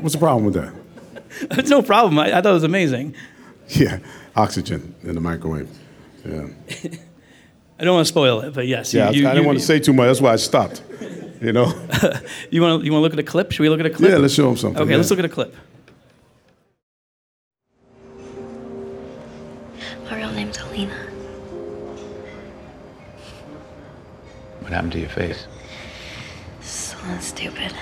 What's 0.00 0.14
the 0.14 0.20
problem 0.20 0.44
with 0.44 0.54
that? 0.54 0.72
It's 1.58 1.70
no 1.70 1.82
problem. 1.82 2.18
I, 2.18 2.28
I 2.28 2.42
thought 2.42 2.50
it 2.50 2.52
was 2.52 2.64
amazing. 2.64 3.14
Yeah, 3.68 3.98
oxygen 4.34 4.94
in 5.02 5.14
the 5.14 5.20
microwave. 5.20 5.68
Yeah. 6.24 6.46
I 7.78 7.84
don't 7.84 7.94
want 7.94 8.06
to 8.06 8.08
spoil 8.08 8.40
it, 8.40 8.54
but 8.54 8.66
yes. 8.66 8.94
Yeah, 8.94 9.10
you, 9.10 9.26
I, 9.26 9.32
I 9.32 9.34
didn't 9.34 9.46
want 9.46 9.58
to 9.58 9.64
say 9.64 9.78
too 9.78 9.92
much. 9.92 10.06
That's 10.06 10.20
why 10.20 10.32
I 10.32 10.36
stopped. 10.36 10.82
You 11.40 11.52
know. 11.52 11.66
You 12.50 12.62
want 12.62 12.80
to 12.80 12.86
you 12.86 12.92
want 12.92 13.00
to 13.00 13.04
look 13.04 13.12
at 13.12 13.18
a 13.18 13.22
clip? 13.22 13.50
Should 13.52 13.62
we 13.62 13.68
look 13.68 13.80
at 13.80 13.86
a 13.86 13.90
clip? 13.90 14.10
Yeah, 14.10 14.18
let's 14.18 14.34
show 14.34 14.48
'em 14.48 14.56
something, 14.56 14.80
Okay, 14.82 14.90
yeah. 14.92 14.96
let's 14.96 15.10
look 15.10 15.18
at 15.18 15.24
a 15.24 15.28
clip. 15.28 15.54
My 20.04 20.16
real 20.16 20.30
name's 20.32 20.58
Alina. 20.58 20.94
What 24.60 24.72
happened 24.72 24.92
to 24.92 25.00
your 25.00 25.08
face? 25.08 25.46
Something 26.60 27.20
stupid. 27.20 27.72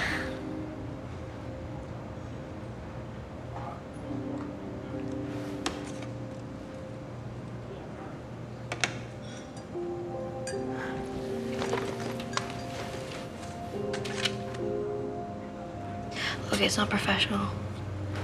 It's 16.64 16.78
not 16.78 16.88
professional. 16.88 17.46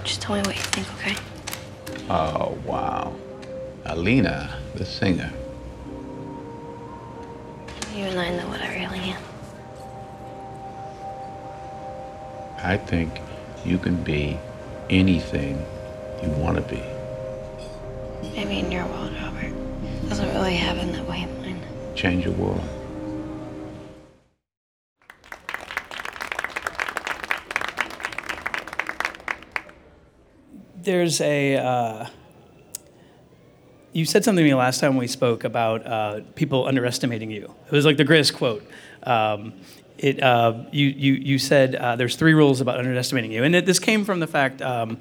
Just 0.02 0.22
tell 0.22 0.34
me 0.34 0.40
what 0.40 0.56
you 0.56 0.62
think, 0.62 0.86
okay? 0.94 1.14
Oh, 2.08 2.56
wow. 2.64 3.14
Alina, 3.84 4.56
the 4.74 4.86
singer. 4.86 5.30
You 7.94 8.04
and 8.04 8.18
I 8.18 8.30
know 8.30 8.48
what 8.48 8.62
I 8.62 8.78
really 8.78 9.10
am. 9.10 9.22
I 12.64 12.78
think 12.78 13.20
you 13.66 13.76
can 13.76 14.02
be 14.02 14.38
anything 14.88 15.62
you 16.22 16.30
want 16.30 16.56
to 16.56 16.62
be. 16.62 16.82
Maybe 18.34 18.60
in 18.60 18.72
your 18.72 18.86
world, 18.86 19.12
Robert. 19.20 19.52
Doesn't 20.08 20.30
really 20.30 20.54
happen 20.54 20.92
that 20.92 21.06
way 21.06 21.24
in 21.24 21.42
mine. 21.42 21.62
Change 21.94 22.24
your 22.24 22.34
world. 22.34 22.79
There's 30.82 31.20
a. 31.20 31.56
Uh, 31.56 32.06
you 33.92 34.06
said 34.06 34.24
something 34.24 34.42
to 34.42 34.48
me 34.48 34.54
last 34.54 34.80
time 34.80 34.96
we 34.96 35.08
spoke 35.08 35.44
about 35.44 35.86
uh, 35.86 36.20
people 36.34 36.66
underestimating 36.66 37.30
you. 37.30 37.52
It 37.66 37.72
was 37.72 37.84
like 37.84 37.98
the 37.98 38.04
greatest 38.04 38.34
quote. 38.34 38.66
Um, 39.02 39.52
it, 39.98 40.22
uh, 40.22 40.64
you, 40.72 40.86
you, 40.86 41.12
you 41.14 41.38
said 41.38 41.74
uh, 41.74 41.96
there's 41.96 42.16
three 42.16 42.32
rules 42.32 42.62
about 42.62 42.78
underestimating 42.78 43.30
you, 43.30 43.44
and 43.44 43.54
it, 43.54 43.66
this 43.66 43.78
came 43.78 44.06
from 44.06 44.20
the 44.20 44.26
fact 44.26 44.62
um, 44.62 44.98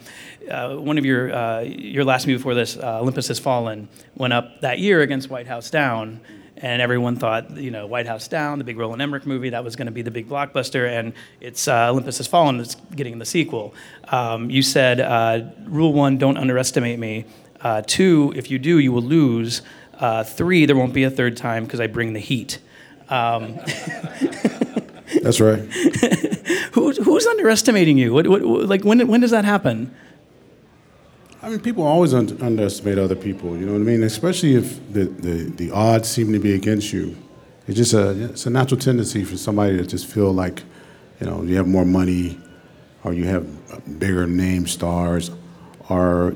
uh, 0.52 0.76
one 0.76 0.98
of 0.98 1.06
your 1.06 1.34
uh, 1.34 1.62
your 1.62 2.04
last 2.04 2.28
movie 2.28 2.38
before 2.38 2.56
this, 2.56 2.76
uh, 2.76 3.00
Olympus 3.00 3.30
Has 3.30 3.40
Fallen, 3.40 3.88
went 4.16 4.34
up 4.34 4.60
that 4.60 4.80
year 4.80 5.00
against 5.00 5.30
White 5.30 5.48
House 5.48 5.70
Down, 5.70 6.20
and 6.62 6.82
everyone 6.82 7.16
thought 7.16 7.58
you 7.58 7.72
know 7.72 7.88
White 7.88 8.06
House 8.08 8.28
Down, 8.28 8.58
the 8.58 8.64
big 8.64 8.78
Roland 8.78 9.02
Emmerich 9.02 9.26
movie, 9.26 9.50
that 9.50 9.64
was 9.64 9.76
going 9.76 9.88
to 9.88 9.92
be 9.92 10.02
the 10.02 10.12
big 10.12 10.30
blockbuster, 10.30 10.88
and 10.88 11.14
it's 11.42 11.68
uh, 11.68 11.90
Olympus 11.90 12.18
Has 12.18 12.28
Fallen 12.28 12.58
that's 12.58 12.76
getting 12.96 13.20
the 13.20 13.26
sequel. 13.26 13.74
Um, 14.10 14.50
you 14.50 14.62
said 14.62 15.00
uh, 15.00 15.42
rule 15.66 15.94
one, 15.94 16.18
don't 16.18 16.38
underestimate 16.38 17.00
me. 17.00 17.26
Uh, 17.62 17.82
two, 17.86 18.34
if 18.36 18.50
you 18.52 18.60
do, 18.60 18.80
you 18.80 18.92
will 18.92 19.02
lose. 19.02 19.62
Uh, 20.00 20.24
three, 20.24 20.66
there 20.66 20.78
won't 20.78 20.94
be 20.94 21.04
a 21.04 21.10
third 21.10 21.36
time 21.36 21.66
because 21.66 21.80
I 21.80 21.88
bring 21.88 22.14
the 22.14 22.20
heat. 22.20 22.60
Um, 23.10 23.60
That's 25.22 25.42
right. 25.42 25.60
who, 26.74 26.92
who's 26.92 27.26
underestimating 27.26 27.98
you? 27.98 28.14
What, 28.14 28.28
what, 28.28 28.42
like 28.42 28.84
when, 28.84 29.06
when 29.08 29.20
does 29.20 29.32
that 29.32 29.44
happen? 29.44 29.94
I 31.42 31.50
mean, 31.50 31.60
people 31.62 31.84
always 31.84 32.14
un- 32.14 32.38
underestimate 32.42 32.98
other 32.98 33.16
people. 33.16 33.56
You 33.56 33.66
know 33.66 33.74
what 33.74 33.82
I 33.82 33.86
mean? 33.86 34.04
Especially 34.04 34.56
if 34.56 34.92
the, 34.92 35.06
the, 35.06 35.44
the 35.46 35.72
odds 35.72 36.10
seem 36.10 36.34
to 36.34 36.40
be 36.40 36.54
against 36.54 36.92
you. 36.92 37.16
It's 37.68 37.78
just 37.78 37.94
a 37.94 38.10
it's 38.26 38.46
a 38.46 38.50
natural 38.50 38.80
tendency 38.80 39.24
for 39.24 39.38
somebody 39.38 39.78
to 39.78 39.86
just 39.86 40.08
feel 40.08 40.34
like, 40.34 40.64
you 41.22 41.28
know, 41.28 41.44
you 41.44 41.56
have 41.56 41.68
more 41.68 41.86
money, 41.86 42.38
or 43.04 43.14
you 43.14 43.26
have 43.26 43.46
bigger 44.00 44.26
name 44.26 44.66
stars, 44.66 45.30
or 45.88 46.36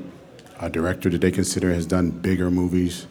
a 0.60 0.70
director 0.70 1.10
that 1.10 1.20
they 1.20 1.32
consider 1.32 1.74
has 1.74 1.86
done 1.86 2.10
bigger 2.10 2.50
movies. 2.50 3.08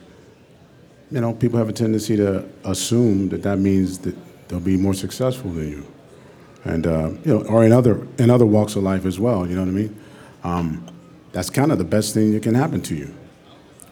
You 1.12 1.20
know, 1.20 1.34
people 1.34 1.60
have 1.60 1.68
a 1.68 1.74
tendency 1.74 2.16
to 2.16 2.48
assume 2.64 3.28
that 3.30 3.44
that 3.44 3.60
means 3.60 4.00
that 4.00 4.16
they'll 4.48 4.62
be 4.62 4.78
more 4.78 4.94
successful 4.94 5.52
than 5.52 5.70
you, 5.70 5.86
and 6.64 6.88
uh, 6.88 7.10
you 7.26 7.34
know, 7.34 7.42
or 7.42 7.66
in 7.66 7.74
other 7.74 8.08
in 8.18 8.30
other 8.30 8.46
walks 8.46 8.78
of 8.78 8.84
life 8.84 9.06
as 9.06 9.20
well. 9.20 9.46
You 9.46 9.56
know 9.56 9.62
what 9.62 9.70
I 9.70 9.72
mean? 9.72 10.02
Um, 10.46 10.93
that's 11.34 11.50
kind 11.50 11.72
of 11.72 11.78
the 11.80 11.84
best 11.84 12.14
thing 12.14 12.32
that 12.32 12.44
can 12.44 12.56
happen 12.56 12.82
to 12.84 12.96
you, 12.96 13.14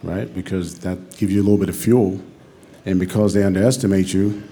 right? 0.02 0.32
Because 0.32 0.78
that 0.80 1.16
gives 1.16 1.32
you 1.32 1.42
a 1.42 1.44
little 1.44 1.58
bit 1.58 1.68
of 1.68 1.76
fuel, 1.76 2.20
and 2.86 2.98
because 2.98 3.34
they 3.34 3.42
underestimate 3.42 4.14
you, 4.14 4.42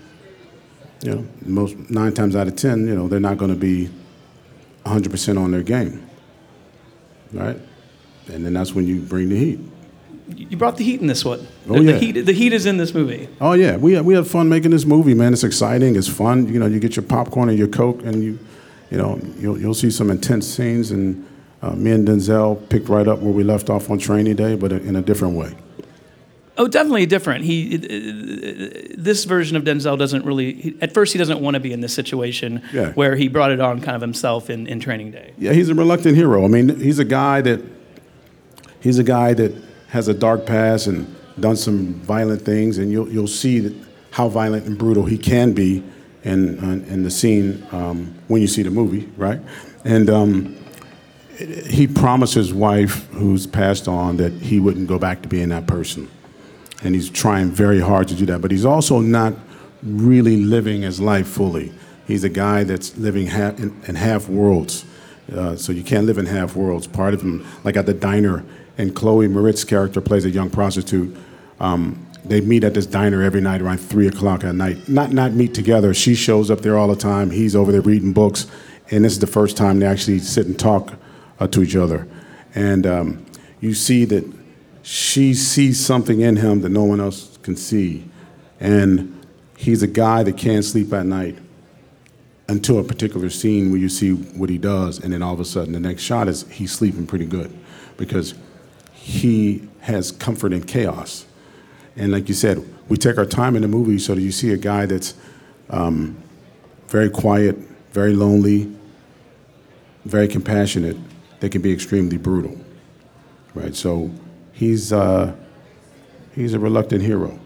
you 1.02 1.14
know, 1.14 1.26
most 1.46 1.76
nine 1.88 2.12
times 2.12 2.36
out 2.36 2.46
of 2.46 2.56
ten, 2.56 2.86
you 2.86 2.94
know, 2.94 3.08
they're 3.08 3.20
not 3.20 3.38
going 3.38 3.50
to 3.50 3.56
be 3.56 3.88
100% 4.84 5.42
on 5.42 5.50
their 5.52 5.62
game, 5.62 6.06
right? 7.32 7.56
And 8.28 8.44
then 8.44 8.52
that's 8.52 8.74
when 8.74 8.86
you 8.86 9.00
bring 9.00 9.28
the 9.28 9.36
heat. 9.36 9.60
You 10.28 10.56
brought 10.56 10.76
the 10.76 10.84
heat 10.84 11.00
in 11.00 11.06
this 11.06 11.24
one. 11.24 11.46
Oh, 11.68 11.74
the, 11.74 11.82
yeah. 11.82 11.92
the, 11.92 11.98
heat, 11.98 12.12
the 12.12 12.32
heat 12.32 12.52
is 12.52 12.66
in 12.66 12.76
this 12.76 12.94
movie. 12.94 13.28
Oh 13.40 13.52
yeah, 13.52 13.76
we 13.76 14.00
we 14.00 14.14
have 14.14 14.28
fun 14.28 14.48
making 14.48 14.70
this 14.70 14.84
movie, 14.84 15.14
man. 15.14 15.32
It's 15.32 15.42
exciting. 15.42 15.96
It's 15.96 16.06
fun. 16.06 16.46
You 16.52 16.60
know, 16.60 16.66
you 16.66 16.78
get 16.78 16.94
your 16.94 17.02
popcorn 17.04 17.48
and 17.48 17.58
your 17.58 17.66
coke, 17.66 18.02
and 18.04 18.22
you, 18.22 18.38
you 18.90 18.98
know, 18.98 19.20
you'll 19.38 19.58
you'll 19.58 19.74
see 19.74 19.90
some 19.90 20.08
intense 20.08 20.46
scenes. 20.46 20.92
And 20.92 21.26
uh, 21.62 21.70
me 21.72 21.90
and 21.92 22.06
Denzel 22.08 22.68
picked 22.68 22.88
right 22.88 23.06
up 23.06 23.18
where 23.20 23.32
we 23.32 23.44
left 23.44 23.68
off 23.70 23.90
on 23.90 23.98
Training 23.98 24.36
Day, 24.36 24.56
but 24.56 24.72
in 24.72 24.96
a 24.96 25.02
different 25.02 25.34
way. 25.34 25.54
Oh, 26.56 26.66
definitely 26.68 27.06
different. 27.06 27.44
He, 27.44 27.76
uh, 27.76 28.94
this 28.98 29.24
version 29.24 29.56
of 29.56 29.64
Denzel 29.64 29.98
doesn't 29.98 30.24
really. 30.26 30.52
He, 30.54 30.76
at 30.82 30.92
first, 30.92 31.12
he 31.12 31.18
doesn't 31.18 31.40
want 31.40 31.54
to 31.54 31.60
be 31.60 31.72
in 31.72 31.80
this 31.80 31.94
situation 31.94 32.62
Yeah. 32.72 32.92
where 32.92 33.16
he 33.16 33.28
brought 33.28 33.50
it 33.50 33.60
on 33.60 33.80
kind 33.80 33.94
of 33.96 34.02
himself 34.02 34.50
in, 34.50 34.66
in 34.66 34.78
Training 34.80 35.10
Day. 35.10 35.32
Yeah, 35.38 35.52
he's 35.52 35.68
a 35.70 35.74
reluctant 35.74 36.16
hero. 36.16 36.44
I 36.44 36.48
mean, 36.48 36.78
he's 36.78 36.98
a 36.98 37.04
guy 37.04 37.40
that 37.42 37.60
he's 38.80 38.98
a 38.98 39.04
guy 39.04 39.32
that 39.34 39.52
has 39.88 40.08
a 40.08 40.14
dark 40.14 40.44
past 40.46 40.86
and 40.86 41.14
done 41.38 41.56
some 41.56 41.94
violent 41.94 42.42
things, 42.42 42.76
and 42.78 42.90
you'll 42.92 43.08
you'll 43.08 43.26
see 43.26 43.60
that 43.60 43.74
how 44.10 44.28
violent 44.28 44.66
and 44.66 44.76
brutal 44.76 45.04
he 45.06 45.16
can 45.16 45.52
be 45.52 45.82
in 46.24 46.58
in, 46.58 46.84
in 46.86 47.02
the 47.04 47.10
scene 47.10 47.66
um, 47.72 48.14
when 48.28 48.42
you 48.42 48.48
see 48.48 48.62
the 48.62 48.70
movie, 48.70 49.08
right? 49.16 49.40
And 49.84 50.10
um, 50.10 50.56
he 51.40 51.86
promised 51.86 52.34
his 52.34 52.52
wife, 52.52 53.06
who's 53.12 53.46
passed 53.46 53.88
on, 53.88 54.16
that 54.18 54.32
he 54.32 54.60
wouldn't 54.60 54.88
go 54.88 54.98
back 54.98 55.22
to 55.22 55.28
being 55.28 55.48
that 55.48 55.66
person, 55.66 56.08
and 56.82 56.94
he's 56.94 57.08
trying 57.08 57.50
very 57.50 57.80
hard 57.80 58.08
to 58.08 58.14
do 58.14 58.26
that. 58.26 58.40
But 58.40 58.50
he's 58.50 58.64
also 58.64 59.00
not 59.00 59.34
really 59.82 60.36
living 60.36 60.82
his 60.82 61.00
life 61.00 61.26
fully. 61.26 61.72
He's 62.06 62.24
a 62.24 62.28
guy 62.28 62.64
that's 62.64 62.96
living 62.98 63.28
half, 63.28 63.58
in, 63.58 63.74
in 63.86 63.94
half 63.94 64.28
worlds. 64.28 64.84
Uh, 65.32 65.56
so 65.56 65.72
you 65.72 65.82
can't 65.82 66.06
live 66.06 66.18
in 66.18 66.26
half 66.26 66.56
worlds. 66.56 66.86
Part 66.86 67.14
of 67.14 67.22
him, 67.22 67.46
like 67.64 67.76
at 67.76 67.86
the 67.86 67.94
diner, 67.94 68.44
and 68.76 68.94
Chloe 68.94 69.28
Moretz's 69.28 69.64
character 69.64 70.00
plays 70.00 70.24
a 70.24 70.30
young 70.30 70.50
prostitute. 70.50 71.16
Um, 71.60 72.06
they 72.24 72.40
meet 72.40 72.64
at 72.64 72.74
this 72.74 72.86
diner 72.86 73.22
every 73.22 73.40
night 73.40 73.62
around 73.62 73.78
three 73.78 74.08
o'clock 74.08 74.44
at 74.44 74.54
night. 74.54 74.88
Not 74.88 75.12
not 75.12 75.32
meet 75.32 75.54
together. 75.54 75.94
She 75.94 76.14
shows 76.14 76.50
up 76.50 76.60
there 76.60 76.76
all 76.76 76.88
the 76.88 76.96
time. 76.96 77.30
He's 77.30 77.56
over 77.56 77.72
there 77.72 77.80
reading 77.80 78.12
books, 78.12 78.46
and 78.90 79.04
this 79.04 79.12
is 79.12 79.20
the 79.20 79.26
first 79.26 79.56
time 79.56 79.78
they 79.78 79.86
actually 79.86 80.18
sit 80.18 80.46
and 80.46 80.58
talk 80.58 80.94
uh, 81.40 81.48
to 81.48 81.62
each 81.62 81.74
other. 81.74 82.06
And 82.54 82.86
um, 82.86 83.26
you 83.60 83.74
see 83.74 84.04
that 84.06 84.24
she 84.82 85.34
sees 85.34 85.84
something 85.84 86.20
in 86.20 86.36
him 86.36 86.60
that 86.60 86.68
no 86.68 86.84
one 86.84 87.00
else 87.00 87.36
can 87.38 87.56
see, 87.56 88.04
and 88.60 89.26
he's 89.56 89.82
a 89.82 89.86
guy 89.86 90.22
that 90.22 90.36
can't 90.36 90.64
sleep 90.64 90.92
at 90.92 91.06
night 91.06 91.38
until 92.48 92.78
a 92.78 92.84
particular 92.84 93.30
scene 93.30 93.70
where 93.70 93.78
you 93.78 93.88
see 93.88 94.12
what 94.12 94.50
he 94.50 94.58
does, 94.58 94.98
and 94.98 95.12
then 95.12 95.22
all 95.22 95.34
of 95.34 95.40
a 95.40 95.44
sudden 95.44 95.72
the 95.72 95.80
next 95.80 96.02
shot 96.02 96.28
is 96.28 96.48
he's 96.50 96.72
sleeping 96.72 97.06
pretty 97.06 97.26
good 97.26 97.56
because 97.96 98.34
he 98.92 99.68
has 99.80 100.10
comfort 100.10 100.52
in 100.52 100.62
chaos. 100.62 101.26
And 101.96 102.10
like 102.10 102.28
you 102.28 102.34
said, 102.34 102.64
we 102.88 102.96
take 102.96 103.18
our 103.18 103.26
time 103.26 103.54
in 103.54 103.62
the 103.62 103.68
movie 103.68 103.98
so 103.98 104.14
that 104.14 104.20
you 104.20 104.32
see 104.32 104.52
a 104.52 104.56
guy 104.56 104.86
that's 104.86 105.14
um, 105.68 106.16
very 106.88 107.08
quiet, 107.10 107.56
very 107.92 108.14
lonely, 108.14 108.74
very 110.04 110.26
compassionate, 110.26 110.96
that 111.40 111.50
can 111.50 111.62
be 111.62 111.72
extremely 111.72 112.16
brutal, 112.16 112.56
right? 113.54 113.74
So 113.74 114.10
he's 114.52 114.92
uh, 114.92 115.34
he's 116.34 116.54
a 116.54 116.58
reluctant 116.58 117.02
hero. 117.02 117.38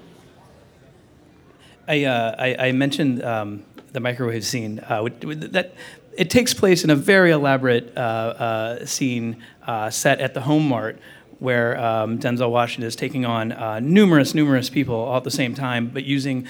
I, 1.86 2.04
uh, 2.04 2.34
I, 2.38 2.68
I 2.68 2.72
mentioned 2.72 3.22
um, 3.22 3.64
the 3.92 4.00
microwave 4.00 4.44
scene. 4.44 4.80
Uh, 4.80 5.08
that 5.20 5.74
it 6.16 6.30
takes 6.30 6.54
place 6.54 6.84
in 6.84 6.90
a 6.90 6.96
very 6.96 7.30
elaborate 7.30 7.96
uh, 7.96 8.00
uh, 8.00 8.86
scene 8.86 9.42
uh, 9.66 9.90
set 9.90 10.20
at 10.20 10.34
the 10.34 10.42
Home 10.42 10.68
Mart 10.68 10.98
where 11.40 11.78
um, 11.78 12.18
Denzel 12.18 12.50
Washington 12.50 12.86
is 12.86 12.96
taking 12.96 13.26
on 13.26 13.52
uh, 13.52 13.80
numerous, 13.80 14.34
numerous 14.34 14.70
people 14.70 14.94
all 14.94 15.16
at 15.16 15.24
the 15.24 15.30
same 15.30 15.54
time, 15.54 15.88
but 15.88 16.04
using 16.04 16.46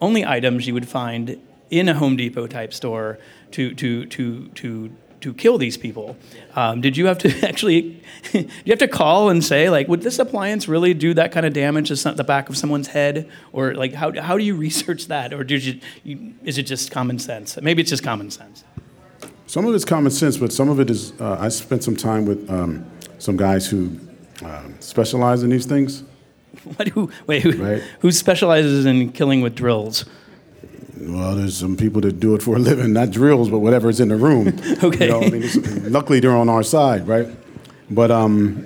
only 0.00 0.24
items 0.24 0.66
you 0.66 0.74
would 0.74 0.88
find 0.88 1.40
in 1.70 1.88
a 1.88 1.94
Home 1.94 2.14
Depot 2.14 2.46
type 2.46 2.72
store 2.72 3.18
to, 3.52 3.74
to, 3.74 4.06
to, 4.06 4.48
to, 4.48 4.90
to 5.20 5.34
kill 5.34 5.58
these 5.58 5.76
people. 5.76 6.16
Um, 6.54 6.80
did 6.80 6.96
you 6.96 7.06
have 7.06 7.18
to 7.18 7.32
actually, 7.48 8.02
you 8.32 8.48
have 8.68 8.78
to 8.78 8.88
call 8.88 9.30
and 9.30 9.44
say, 9.44 9.70
like, 9.70 9.88
would 9.88 10.02
this 10.02 10.18
appliance 10.18 10.68
really 10.68 10.94
do 10.94 11.14
that 11.14 11.32
kind 11.32 11.46
of 11.46 11.52
damage 11.52 11.88
to 11.88 11.96
some, 11.96 12.16
the 12.16 12.24
back 12.24 12.48
of 12.48 12.56
someone's 12.56 12.88
head? 12.88 13.28
Or, 13.52 13.74
like, 13.74 13.92
how, 13.92 14.12
how 14.20 14.36
do 14.36 14.44
you 14.44 14.56
research 14.66 15.06
that? 15.08 15.32
Or 15.32 15.44
did 15.44 15.64
you, 15.64 15.80
you, 16.04 16.34
is 16.44 16.58
it 16.58 16.64
just 16.64 16.90
common 16.90 17.18
sense? 17.18 17.58
Maybe 17.60 17.82
it's 17.82 17.90
just 17.90 18.02
common 18.02 18.30
sense. 18.30 18.64
Some 19.46 19.66
of 19.66 19.74
it's 19.74 19.84
common 19.84 20.10
sense, 20.10 20.36
but 20.36 20.52
some 20.52 20.68
of 20.68 20.80
it 20.80 20.90
is. 20.90 21.12
Uh, 21.20 21.36
I 21.38 21.48
spent 21.50 21.84
some 21.84 21.94
time 21.94 22.26
with 22.26 22.50
um, 22.50 22.84
some 23.18 23.36
guys 23.36 23.68
who 23.68 23.96
um, 24.42 24.74
specialize 24.80 25.44
in 25.44 25.50
these 25.50 25.66
things. 25.66 26.02
What, 26.76 26.88
who, 26.88 27.12
wait, 27.28 27.42
who, 27.42 27.80
who 28.00 28.10
specializes 28.10 28.86
in 28.86 29.12
killing 29.12 29.42
with 29.42 29.54
drills? 29.54 30.04
Well, 30.98 31.36
there's 31.36 31.56
some 31.56 31.76
people 31.76 32.00
that 32.02 32.18
do 32.20 32.34
it 32.34 32.42
for 32.42 32.56
a 32.56 32.58
living, 32.58 32.92
not 32.92 33.10
drills, 33.10 33.50
but 33.50 33.58
whatever's 33.58 34.00
in 34.00 34.08
the 34.08 34.16
room. 34.16 34.48
Okay. 34.82 35.06
You 35.06 35.12
know, 35.12 35.22
I 35.22 35.30
mean, 35.30 35.92
luckily, 35.92 36.20
they're 36.20 36.36
on 36.36 36.48
our 36.48 36.62
side, 36.62 37.06
right? 37.08 37.28
But 37.90 38.10
um, 38.10 38.64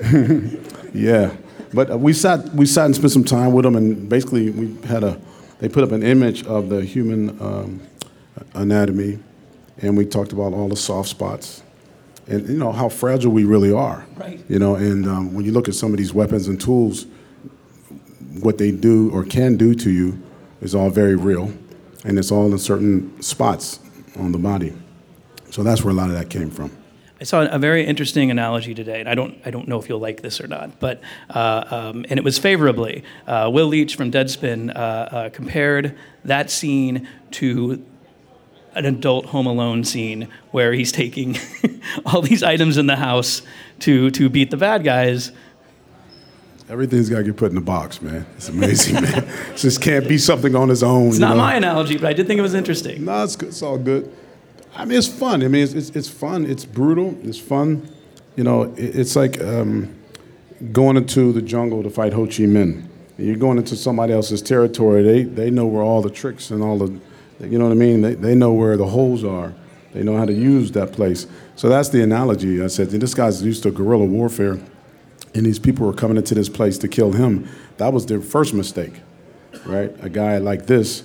yeah. 0.95 1.35
But 1.73 2.00
we 2.00 2.12
sat 2.12 2.52
we 2.55 2.67
sat 2.67 2.87
and 2.87 2.97
spent 2.97 3.12
some 3.12 3.25
time 3.25 3.52
with 3.52 3.64
them, 3.64 3.76
and 3.76 4.09
basically 4.09 4.50
we 4.50 4.75
had 4.87 5.05
a 5.05 5.21
they 5.61 5.69
put 5.69 5.85
up 5.85 5.93
an 5.93 6.02
image 6.02 6.45
of 6.47 6.69
the 6.69 6.83
human 6.83 7.31
um, 7.40 7.81
anatomy, 8.55 9.19
and 9.79 9.97
we 9.97 10.05
talked 10.05 10.33
about 10.33 10.52
all 10.52 10.69
the 10.69 10.76
soft 10.76 11.09
spots, 11.09 11.62
and 12.26 12.49
you 12.49 12.57
know 12.57 12.73
how 12.73 12.88
fragile 12.88 13.31
we 13.31 13.45
really 13.45 13.73
are. 13.73 14.05
Right. 14.17 14.43
You 14.49 14.59
know, 14.59 14.75
and 14.75 15.07
um, 15.07 15.35
when 15.35 15.45
you 15.45 15.52
look 15.52 15.69
at 15.69 15.75
some 15.75 15.93
of 15.93 15.99
these 15.99 16.12
weapons 16.12 16.49
and 16.49 16.61
tools, 16.61 17.07
what 18.40 18.59
they 18.59 18.71
do 18.71 19.11
or 19.12 19.25
can 19.25 19.57
do 19.57 19.75
to 19.75 19.90
you 19.90 20.21
is 20.61 20.75
all 20.75 20.90
very 20.90 21.14
real, 21.14 21.52
and 22.04 22.19
it's 22.19 22.30
all 22.30 22.50
in 22.52 22.59
certain 22.59 23.21
spots 23.23 23.80
on 24.19 24.33
the 24.33 24.38
body. 24.38 24.73
So 25.50 25.62
that's 25.62 25.83
where 25.83 25.92
a 25.92 25.97
lot 25.97 26.09
of 26.09 26.16
that 26.16 26.30
came 26.30 26.50
from. 26.50 26.71
I 27.21 27.25
saw 27.25 27.42
a 27.42 27.59
very 27.59 27.85
interesting 27.85 28.30
analogy 28.30 28.73
today, 28.75 28.99
and 28.99 29.09
I 29.09 29.14
don't, 29.14 29.37
I 29.45 29.50
don't 29.50 29.69
know 29.69 29.78
if 29.78 29.90
you'll 29.90 30.00
like 30.00 30.23
this 30.23 30.40
or 30.40 30.47
not, 30.47 30.80
but 30.80 31.02
uh, 31.28 31.64
um, 31.71 32.07
and 32.09 32.19
it 32.19 32.25
was 32.25 32.38
favorably. 32.38 33.04
Uh, 33.26 33.50
Will 33.52 33.69
Leitch 33.69 33.95
from 33.95 34.11
Deadspin 34.11 34.75
uh, 34.75 34.78
uh, 34.78 35.28
compared 35.28 35.99
that 36.25 36.50
scene 36.50 37.07
to 37.33 37.85
an 38.75 38.87
adult 38.87 39.26
Home 39.26 39.47
Alone 39.47 39.85
scene 39.85 40.28
where 40.52 40.73
he's 40.73 40.92
taking 40.92 41.37
all 42.07 42.23
these 42.23 42.42
items 42.42 42.78
in 42.78 42.87
the 42.87 42.97
house 42.97 43.42
to 43.80 44.11
to 44.12 44.30
beat 44.30 44.50
the 44.50 44.57
bad 44.57 44.83
guys. 44.83 45.33
Everything's 46.71 47.11
got 47.11 47.19
to 47.19 47.25
get 47.25 47.37
put 47.37 47.50
in 47.50 47.59
a 47.59 47.61
box, 47.61 48.00
man. 48.00 48.25
It's 48.37 48.49
amazing, 48.49 48.95
man. 49.03 49.25
It 49.25 49.57
just 49.57 49.83
can't 49.83 50.07
be 50.07 50.17
something 50.17 50.55
on 50.55 50.71
its 50.71 50.85
own. 50.85 51.09
It's 51.09 51.19
not 51.19 51.31
know? 51.31 51.43
my 51.43 51.57
analogy, 51.57 51.99
but 51.99 52.07
I 52.07 52.12
did 52.12 52.29
think 52.29 52.39
it 52.39 52.43
was 52.43 52.55
interesting. 52.55 53.05
No, 53.05 53.25
it's, 53.25 53.35
good. 53.35 53.49
it's 53.49 53.61
all 53.61 53.77
good. 53.77 54.15
I 54.77 54.85
mean, 54.85 54.97
it's 54.97 55.09
fun. 55.09 55.43
I 55.43 55.49
mean, 55.49 55.65
it's, 55.65 55.73
it's, 55.73 55.91
it's 55.91 56.09
fun. 56.09 56.47
It's 56.47 56.65
brutal. 56.65 57.19
It's 57.25 57.41
fun. 57.41 57.93
You 58.37 58.45
know, 58.45 58.73
it, 58.75 58.97
it's 58.97 59.17
like 59.17 59.41
um, 59.43 59.93
going 60.71 60.97
into 60.97 61.33
the 61.33 61.43
jungle 61.43 61.83
to 61.83 61.91
fight 61.91 62.12
Ho 62.12 62.27
Chi 62.27 62.45
Minh. 62.45 62.87
You're 63.19 63.35
going 63.35 63.59
into 63.59 63.75
somebody 63.75 64.12
else's 64.12 64.41
territory. 64.41 65.03
They, 65.03 65.23
they 65.25 65.50
know 65.50 65.67
where 65.67 65.83
all 65.83 66.03
the 66.03 66.09
tricks 66.09 66.53
and 66.53 66.62
all 66.62 66.79
the, 66.79 67.00
you 67.41 67.59
know 67.59 67.65
what 67.65 67.73
I 67.73 67.75
mean? 67.75 68.00
They, 68.00 68.15
they 68.15 68.37
know 68.37 68.53
where 68.53 68.77
the 68.77 68.87
holes 68.87 69.25
are. 69.25 69.53
They 69.93 70.05
know 70.05 70.17
how 70.17 70.25
to 70.25 70.33
use 70.33 70.71
that 70.73 70.93
place. 70.93 71.27
So 71.57 71.69
that's 71.69 71.89
the 71.89 72.00
analogy. 72.00 72.62
I 72.62 72.69
said, 72.69 72.91
this 72.91 73.12
guy's 73.12 73.43
used 73.43 73.65
to 73.65 73.73
guerrilla 73.73 74.05
warfare, 74.05 74.61
and 75.35 75.47
these 75.47 75.59
people 75.59 75.87
were 75.87 75.93
coming 75.93 76.17
into 76.17 76.35
this 76.35 76.49
place 76.49 76.78
to 76.78 76.89
kill 76.89 77.13
him. 77.13 77.49
That 77.76 77.93
was 77.93 78.06
their 78.06 78.21
first 78.21 78.54
mistake, 78.54 78.95
right? 79.65 79.93
A 80.02 80.09
guy 80.09 80.39
like 80.39 80.67
this, 80.67 81.04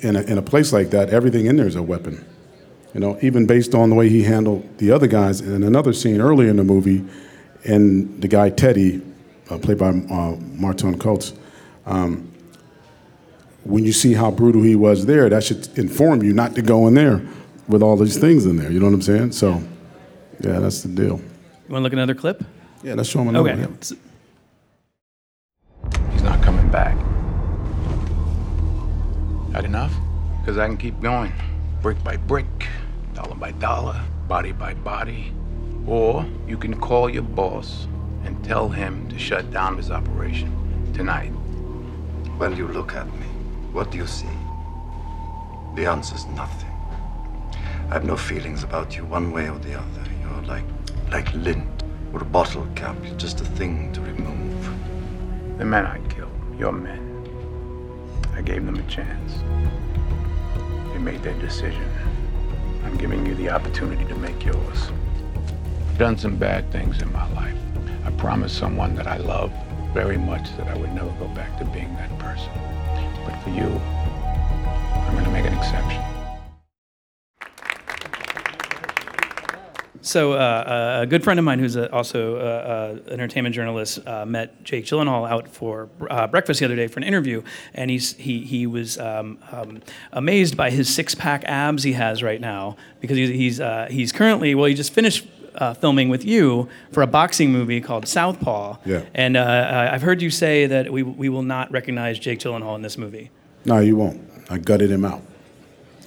in 0.00 0.16
a, 0.16 0.22
in 0.22 0.38
a 0.38 0.42
place 0.42 0.72
like 0.72 0.90
that, 0.90 1.10
everything 1.10 1.46
in 1.46 1.56
there 1.56 1.66
is 1.66 1.76
a 1.76 1.82
weapon. 1.82 2.24
You 2.94 3.00
know, 3.00 3.18
even 3.20 3.46
based 3.46 3.74
on 3.74 3.90
the 3.90 3.96
way 3.96 4.08
he 4.08 4.22
handled 4.22 4.78
the 4.78 4.90
other 4.90 5.06
guys 5.06 5.40
in 5.40 5.62
another 5.62 5.92
scene 5.92 6.20
earlier 6.20 6.48
in 6.48 6.56
the 6.56 6.64
movie, 6.64 7.04
and 7.64 8.22
the 8.22 8.28
guy 8.28 8.50
Teddy, 8.50 9.02
uh, 9.50 9.58
played 9.58 9.78
by 9.78 9.88
uh, 9.88 10.36
Marton 10.52 10.98
Csokas, 10.98 11.36
um, 11.84 12.32
when 13.64 13.84
you 13.84 13.92
see 13.92 14.14
how 14.14 14.30
brutal 14.30 14.62
he 14.62 14.76
was 14.76 15.06
there, 15.06 15.28
that 15.28 15.42
should 15.42 15.76
inform 15.76 16.22
you 16.22 16.32
not 16.32 16.54
to 16.54 16.62
go 16.62 16.86
in 16.86 16.94
there 16.94 17.20
with 17.68 17.82
all 17.82 17.96
these 17.96 18.16
things 18.16 18.46
in 18.46 18.56
there. 18.56 18.70
You 18.70 18.78
know 18.78 18.86
what 18.86 18.94
I'm 18.94 19.02
saying? 19.02 19.32
So, 19.32 19.60
yeah, 20.40 20.60
that's 20.60 20.82
the 20.82 20.88
deal. 20.88 21.18
You 21.18 21.72
want 21.72 21.80
to 21.80 21.80
look 21.80 21.92
at 21.92 21.98
another 21.98 22.14
clip? 22.14 22.44
Yeah, 22.86 22.94
let's 22.94 23.08
show 23.08 23.20
him 23.20 23.30
another 23.30 23.50
Okay. 23.50 23.62
one. 23.62 23.78
He's 26.12 26.22
not 26.22 26.40
coming 26.40 26.68
back. 26.68 26.96
Had 29.52 29.64
enough? 29.64 29.92
Because 30.40 30.56
I 30.56 30.68
can 30.68 30.76
keep 30.76 31.00
going. 31.00 31.32
Brick 31.82 32.00
by 32.04 32.16
brick, 32.16 32.46
dollar 33.12 33.34
by 33.34 33.50
dollar, 33.50 34.00
body 34.28 34.52
by 34.52 34.74
body. 34.74 35.32
Or 35.84 36.24
you 36.46 36.56
can 36.56 36.78
call 36.78 37.10
your 37.10 37.24
boss 37.24 37.88
and 38.24 38.40
tell 38.44 38.68
him 38.68 39.08
to 39.08 39.18
shut 39.18 39.50
down 39.50 39.76
his 39.78 39.90
operation 39.90 40.52
tonight. 40.94 41.32
When 42.38 42.54
you 42.56 42.68
look 42.68 42.94
at 42.94 43.06
me, 43.18 43.26
what 43.72 43.90
do 43.90 43.98
you 43.98 44.06
see? 44.06 44.36
The 45.74 45.86
answer's 45.86 46.24
nothing. 46.36 46.70
I 47.90 47.94
have 47.94 48.04
no 48.04 48.16
feelings 48.16 48.62
about 48.62 48.96
you 48.96 49.04
one 49.04 49.32
way 49.32 49.50
or 49.50 49.58
the 49.58 49.74
other. 49.74 50.04
You're 50.22 50.42
like 50.42 50.64
like 51.10 51.34
lint 51.34 51.75
or 52.16 52.22
a 52.22 52.24
bottle 52.24 52.66
cap. 52.74 52.96
You're 53.04 53.14
just 53.16 53.42
a 53.42 53.44
thing 53.44 53.92
to 53.92 54.00
remove. 54.00 55.58
The 55.58 55.66
men 55.66 55.84
I 55.84 55.98
killed, 56.08 56.32
your 56.58 56.72
men. 56.72 57.02
I 58.34 58.40
gave 58.40 58.64
them 58.64 58.76
a 58.76 58.82
chance. 58.84 59.34
They 60.92 60.98
made 60.98 61.22
their 61.22 61.38
decision. 61.38 61.86
I'm 62.84 62.96
giving 62.96 63.26
you 63.26 63.34
the 63.34 63.50
opportunity 63.50 64.06
to 64.06 64.14
make 64.14 64.42
yours. 64.46 64.90
I've 65.90 65.98
done 65.98 66.16
some 66.16 66.36
bad 66.36 66.72
things 66.72 67.02
in 67.02 67.12
my 67.12 67.30
life. 67.34 67.58
I 68.06 68.10
promised 68.12 68.56
someone 68.56 68.94
that 68.94 69.06
I 69.06 69.18
love 69.18 69.52
very 69.92 70.16
much 70.16 70.56
that 70.56 70.68
I 70.68 70.76
would 70.78 70.94
never 70.94 71.10
go 71.18 71.28
back 71.28 71.58
to 71.58 71.66
being 71.66 71.94
that 71.96 72.18
person. 72.18 72.50
But 73.26 73.38
for 73.42 73.50
you, 73.50 73.68
I'm 75.04 75.12
going 75.12 75.24
to 75.24 75.30
make 75.30 75.44
an 75.44 75.52
exception. 75.52 76.15
So, 80.06 80.34
uh, 80.34 81.00
a 81.02 81.06
good 81.06 81.24
friend 81.24 81.36
of 81.40 81.44
mine 81.44 81.58
who's 81.58 81.74
a, 81.74 81.92
also 81.92 82.36
uh, 82.36 82.38
uh, 82.38 82.98
an 83.06 83.12
entertainment 83.14 83.56
journalist 83.56 83.98
uh, 84.06 84.24
met 84.24 84.62
Jake 84.62 84.84
Gyllenhaal 84.84 85.28
out 85.28 85.48
for 85.48 85.88
uh, 86.08 86.28
breakfast 86.28 86.60
the 86.60 86.66
other 86.66 86.76
day 86.76 86.86
for 86.86 87.00
an 87.00 87.04
interview, 87.04 87.42
and 87.74 87.90
he's, 87.90 88.14
he, 88.14 88.40
he 88.44 88.68
was 88.68 88.98
um, 88.98 89.38
um, 89.50 89.82
amazed 90.12 90.56
by 90.56 90.70
his 90.70 90.92
six 90.94 91.16
pack 91.16 91.42
abs 91.46 91.82
he 91.82 91.94
has 91.94 92.22
right 92.22 92.40
now 92.40 92.76
because 93.00 93.16
he's, 93.16 93.30
he's, 93.30 93.60
uh, 93.60 93.88
he's 93.90 94.12
currently, 94.12 94.54
well, 94.54 94.66
he 94.66 94.74
just 94.74 94.92
finished 94.92 95.26
uh, 95.56 95.74
filming 95.74 96.08
with 96.08 96.24
you 96.24 96.68
for 96.92 97.02
a 97.02 97.06
boxing 97.08 97.50
movie 97.50 97.80
called 97.80 98.06
Southpaw. 98.06 98.76
Yeah. 98.84 99.02
And 99.12 99.36
uh, 99.36 99.88
I've 99.92 100.02
heard 100.02 100.22
you 100.22 100.30
say 100.30 100.66
that 100.66 100.92
we, 100.92 101.02
we 101.02 101.28
will 101.28 101.42
not 101.42 101.72
recognize 101.72 102.20
Jake 102.20 102.38
Gyllenhaal 102.38 102.76
in 102.76 102.82
this 102.82 102.96
movie. 102.96 103.30
No, 103.64 103.80
you 103.80 103.96
won't. 103.96 104.20
I 104.48 104.58
gutted 104.58 104.92
him 104.92 105.04
out. 105.04 105.22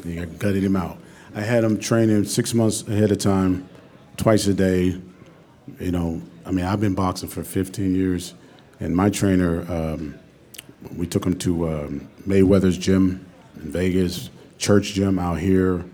I 0.05 0.23
gutted 0.23 0.63
him 0.63 0.77
out. 0.77 0.97
I 1.35 1.41
had 1.41 1.65
him 1.65 1.77
training 1.77 2.23
six 2.23 2.53
months 2.53 2.87
ahead 2.87 3.11
of 3.11 3.17
time, 3.17 3.67
twice 4.19 4.45
a 4.47 4.53
day. 4.53 4.99
You 5.79 5.91
know, 5.91 6.21
I 6.45 6.51
mean, 6.51 6.65
I've 6.65 6.81
been 6.81 6.93
boxing 6.93 7.29
for 7.29 7.43
15 7.43 7.95
years, 7.95 8.33
and 8.79 8.95
my 8.95 9.09
trainer, 9.09 9.61
um, 9.71 10.19
we 10.95 11.07
took 11.07 11.25
him 11.25 11.37
to 11.39 11.69
um, 11.69 12.09
Mayweather's 12.27 12.77
gym 12.77 13.25
in 13.55 13.71
Vegas, 13.71 14.29
church 14.57 14.93
gym 14.93 15.17
out 15.17 15.39
here. 15.39 15.85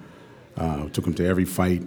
Uh, 0.58 0.88
took 0.90 1.06
him 1.06 1.14
to 1.14 1.26
every 1.26 1.46
fight. 1.46 1.82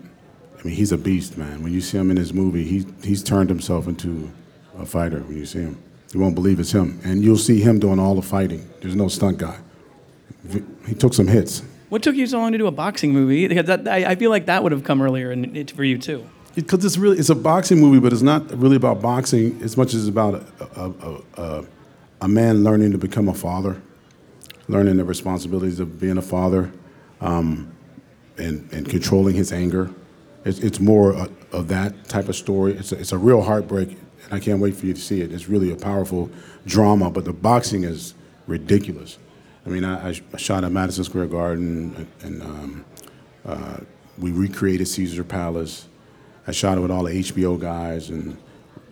I 0.58 0.62
mean, 0.62 0.74
he's 0.74 0.92
a 0.92 0.98
beast, 0.98 1.38
man. 1.38 1.62
When 1.62 1.72
you 1.72 1.80
see 1.80 1.96
him 1.98 2.10
in 2.10 2.16
his 2.16 2.34
movie, 2.34 2.64
he, 2.64 2.86
he's 3.02 3.22
turned 3.22 3.48
himself 3.48 3.86
into 3.86 4.30
a 4.78 4.84
fighter 4.84 5.20
when 5.20 5.36
you 5.36 5.46
see 5.46 5.60
him. 5.60 5.82
You 6.12 6.20
won't 6.20 6.34
believe 6.34 6.60
it's 6.60 6.72
him. 6.72 7.00
And 7.04 7.22
you'll 7.22 7.38
see 7.38 7.60
him 7.60 7.78
doing 7.78 7.98
all 7.98 8.14
the 8.14 8.22
fighting. 8.22 8.68
There's 8.80 8.96
no 8.96 9.08
stunt 9.08 9.38
guy. 9.38 9.58
He 10.86 10.94
took 10.94 11.14
some 11.14 11.28
hits. 11.28 11.62
What 11.88 12.02
took 12.02 12.16
you 12.16 12.26
so 12.26 12.38
long 12.38 12.52
to 12.52 12.58
do 12.58 12.66
a 12.66 12.70
boxing 12.70 13.12
movie? 13.12 13.48
Because 13.48 13.66
that, 13.66 13.88
I, 13.88 14.10
I 14.10 14.14
feel 14.14 14.30
like 14.30 14.46
that 14.46 14.62
would 14.62 14.72
have 14.72 14.84
come 14.84 15.00
earlier 15.00 15.32
in, 15.32 15.56
it, 15.56 15.70
for 15.70 15.84
you 15.84 15.98
too. 15.98 16.28
Because 16.54 16.84
it's 16.84 16.98
really 16.98 17.18
it's 17.18 17.30
a 17.30 17.34
boxing 17.34 17.80
movie, 17.80 18.00
but 18.00 18.12
it's 18.12 18.22
not 18.22 18.50
really 18.58 18.76
about 18.76 19.00
boxing 19.00 19.60
as 19.62 19.76
much 19.76 19.94
as 19.94 20.06
it's 20.06 20.08
about 20.08 20.34
a, 20.34 20.80
a, 20.80 20.90
a, 20.90 21.42
a, 21.42 21.66
a 22.22 22.28
man 22.28 22.64
learning 22.64 22.92
to 22.92 22.98
become 22.98 23.28
a 23.28 23.34
father, 23.34 23.80
learning 24.66 24.96
the 24.96 25.04
responsibilities 25.04 25.78
of 25.78 26.00
being 26.00 26.18
a 26.18 26.22
father, 26.22 26.72
um, 27.20 27.72
and 28.38 28.68
and 28.72 28.88
controlling 28.88 29.36
his 29.36 29.52
anger. 29.52 29.90
It's, 30.44 30.58
it's 30.58 30.80
more 30.80 31.12
a, 31.12 31.28
of 31.52 31.68
that 31.68 32.08
type 32.08 32.28
of 32.28 32.36
story. 32.36 32.72
It's 32.74 32.92
a, 32.92 32.98
it's 32.98 33.12
a 33.12 33.18
real 33.18 33.42
heartbreak, 33.42 33.90
and 33.90 34.32
I 34.32 34.40
can't 34.40 34.60
wait 34.60 34.74
for 34.74 34.86
you 34.86 34.94
to 34.94 35.00
see 35.00 35.20
it. 35.20 35.32
It's 35.32 35.48
really 35.48 35.70
a 35.70 35.76
powerful 35.76 36.28
drama, 36.66 37.10
but 37.10 37.24
the 37.24 37.32
boxing 37.32 37.84
is 37.84 38.14
ridiculous. 38.46 39.18
I 39.68 39.70
mean, 39.70 39.84
I, 39.84 40.08
I 40.08 40.36
shot 40.38 40.64
at 40.64 40.72
Madison 40.72 41.04
Square 41.04 41.26
Garden, 41.26 42.08
and 42.22 42.42
um, 42.42 42.84
uh, 43.44 43.76
we 44.16 44.30
recreated 44.30 44.88
Caesar 44.88 45.22
Palace. 45.22 45.86
I 46.46 46.52
shot 46.52 46.78
it 46.78 46.80
with 46.80 46.90
all 46.90 47.04
the 47.04 47.12
HBO 47.12 47.60
guys 47.60 48.08
and 48.08 48.38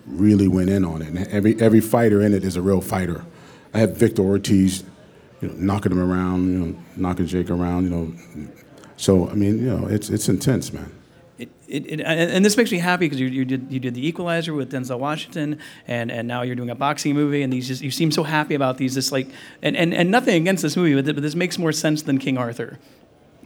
really 0.05 0.47
went 0.47 0.69
in 0.69 0.85
on 0.85 1.01
it. 1.01 1.07
And 1.07 1.27
every 1.29 1.59
every 1.59 1.79
fighter 1.79 2.21
in 2.21 2.31
it 2.31 2.43
is 2.43 2.57
a 2.57 2.61
real 2.61 2.81
fighter. 2.81 3.25
I 3.73 3.79
had 3.79 3.97
Victor 3.97 4.21
Ortiz, 4.21 4.83
you 5.41 5.47
know, 5.47 5.55
knocking 5.57 5.93
him 5.93 5.99
around, 5.99 6.53
you 6.53 6.59
know, 6.59 6.79
knocking 6.95 7.25
Jake 7.25 7.49
around, 7.49 7.85
you 7.85 7.89
know. 7.89 8.47
So 8.97 9.27
I 9.29 9.33
mean, 9.33 9.57
you 9.57 9.75
know, 9.75 9.87
it's 9.87 10.11
it's 10.11 10.29
intense, 10.29 10.71
man. 10.71 10.91
It, 11.67 11.85
it, 11.85 11.99
and 11.99 12.31
and 12.31 12.45
this 12.45 12.55
makes 12.55 12.71
me 12.71 12.77
happy 12.77 13.05
because 13.05 13.19
you, 13.19 13.27
you 13.27 13.43
did 13.43 13.67
you 13.69 13.79
did 13.79 13.93
the 13.93 14.07
Equalizer 14.07 14.53
with 14.53 14.71
Denzel 14.71 14.99
Washington, 14.99 15.59
and, 15.85 16.09
and 16.11 16.27
now 16.27 16.41
you're 16.43 16.55
doing 16.55 16.69
a 16.69 16.75
boxing 16.75 17.13
movie, 17.13 17.41
and 17.43 17.51
these 17.51 17.67
just 17.67 17.81
you 17.81 17.91
seem 17.91 18.09
so 18.11 18.23
happy 18.23 18.55
about 18.55 18.77
these. 18.77 18.95
This 18.95 19.11
like 19.11 19.27
and, 19.61 19.75
and, 19.75 19.93
and 19.93 20.09
nothing 20.09 20.35
against 20.41 20.63
this 20.63 20.77
movie, 20.77 20.95
but, 20.95 21.03
th- 21.05 21.15
but 21.15 21.21
this 21.23 21.35
makes 21.35 21.57
more 21.57 21.73
sense 21.73 22.03
than 22.03 22.19
King 22.19 22.37
Arthur. 22.37 22.79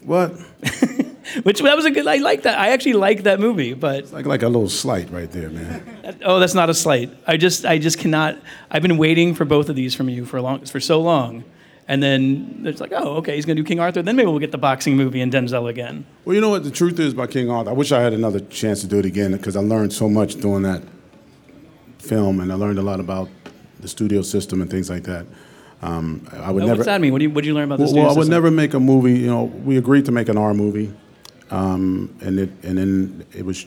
What? 0.03 0.31
Which 1.43 1.61
that 1.61 1.75
was 1.75 1.85
a 1.85 1.91
good. 1.91 2.07
I 2.07 2.17
like 2.17 2.43
that. 2.43 2.57
I 2.59 2.69
actually 2.69 2.93
like 2.93 3.23
that 3.23 3.39
movie, 3.39 3.73
but 3.73 4.11
Like 4.11 4.25
like 4.25 4.43
a 4.43 4.47
little 4.49 4.69
slight 4.69 5.09
right 5.11 5.31
there, 5.31 5.49
man. 5.49 6.19
oh, 6.23 6.39
that's 6.39 6.53
not 6.55 6.69
a 6.69 6.73
slight. 6.73 7.11
I 7.25 7.37
just 7.37 7.65
I 7.65 7.77
just 7.79 7.99
cannot. 7.99 8.37
I've 8.69 8.81
been 8.81 8.97
waiting 8.97 9.33
for 9.35 9.45
both 9.45 9.69
of 9.69 9.75
these 9.75 9.95
from 9.95 10.09
you 10.09 10.25
for 10.25 10.41
long 10.41 10.65
for 10.65 10.79
so 10.79 11.01
long, 11.01 11.43
and 11.91 12.01
then 12.01 12.61
it's 12.65 12.79
like, 12.79 12.93
oh, 12.95 13.17
okay, 13.17 13.35
he's 13.35 13.45
gonna 13.45 13.55
do 13.55 13.65
King 13.65 13.81
Arthur. 13.81 14.01
Then 14.01 14.15
maybe 14.15 14.27
we'll 14.27 14.39
get 14.39 14.51
the 14.53 14.57
boxing 14.57 14.95
movie 14.95 15.19
and 15.19 15.29
Denzel 15.31 15.69
again. 15.69 16.05
Well, 16.23 16.33
you 16.35 16.39
know 16.41 16.49
what 16.49 16.63
the 16.63 16.71
truth 16.71 16.97
is 16.99 17.11
about 17.11 17.31
King 17.31 17.49
Arthur. 17.51 17.71
I 17.71 17.73
wish 17.73 17.91
I 17.91 17.99
had 18.01 18.13
another 18.13 18.39
chance 18.39 18.79
to 18.81 18.87
do 18.87 18.97
it 18.99 19.05
again 19.05 19.33
because 19.33 19.57
I 19.57 19.59
learned 19.59 19.91
so 19.91 20.07
much 20.07 20.35
doing 20.35 20.63
that 20.63 20.81
film, 21.99 22.39
and 22.39 22.49
I 22.51 22.55
learned 22.55 22.79
a 22.79 22.81
lot 22.81 22.99
about 23.01 23.27
the 23.81 23.87
studio 23.89 24.21
system 24.21 24.61
and 24.61 24.69
things 24.71 24.89
like 24.89 25.03
that. 25.03 25.25
Um, 25.81 26.27
I 26.31 26.51
would 26.51 26.63
Oh, 26.63 26.67
never. 26.67 26.77
What's 26.77 26.85
that 26.85 27.01
mean? 27.01 27.11
What 27.11 27.19
do 27.19 27.23
you 27.25 27.29
what 27.31 27.41
did 27.41 27.47
you 27.47 27.53
learn 27.55 27.65
about 27.65 27.77
the 27.77 27.83
Well, 27.83 27.87
studio 27.89 28.03
well, 28.03 28.11
I 28.13 28.17
would 28.17 28.23
system? 28.25 28.43
never 28.43 28.51
make 28.51 28.73
a 28.73 28.79
movie. 28.79 29.19
You 29.19 29.27
know, 29.27 29.43
we 29.45 29.77
agreed 29.77 30.05
to 30.05 30.11
make 30.11 30.29
an 30.29 30.37
R 30.37 30.53
movie, 30.53 30.93
um, 31.49 32.15
and 32.21 32.39
it 32.39 32.49
and 32.63 32.77
then 32.77 33.25
it 33.33 33.43
was 33.45 33.65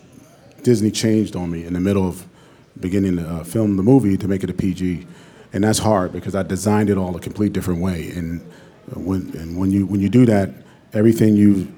Disney 0.63 0.91
changed 0.91 1.37
on 1.37 1.51
me 1.51 1.65
in 1.67 1.75
the 1.75 1.81
middle 1.81 2.07
of 2.09 2.25
beginning 2.81 3.17
to 3.17 3.29
uh, 3.29 3.45
film 3.45 3.77
the 3.77 3.83
movie 3.83 4.17
to 4.17 4.27
make 4.29 4.43
it 4.45 4.51
a 4.51 4.55
PG, 4.55 5.07
and 5.55 5.63
that's 5.63 5.79
hard 5.79 6.13
because 6.13 6.35
I 6.35 6.43
designed 6.43 6.91
it 6.91 6.99
all 6.99 7.17
a 7.17 7.21
complete 7.21 7.53
different 7.53 7.81
way. 7.81 8.11
And 8.11 8.41
when 8.93 9.35
and 9.39 9.57
when 9.57 9.71
you 9.71 9.87
when 9.87 10.01
you 10.01 10.09
do 10.09 10.27
that, 10.27 10.51
everything 10.93 11.37
you 11.37 11.73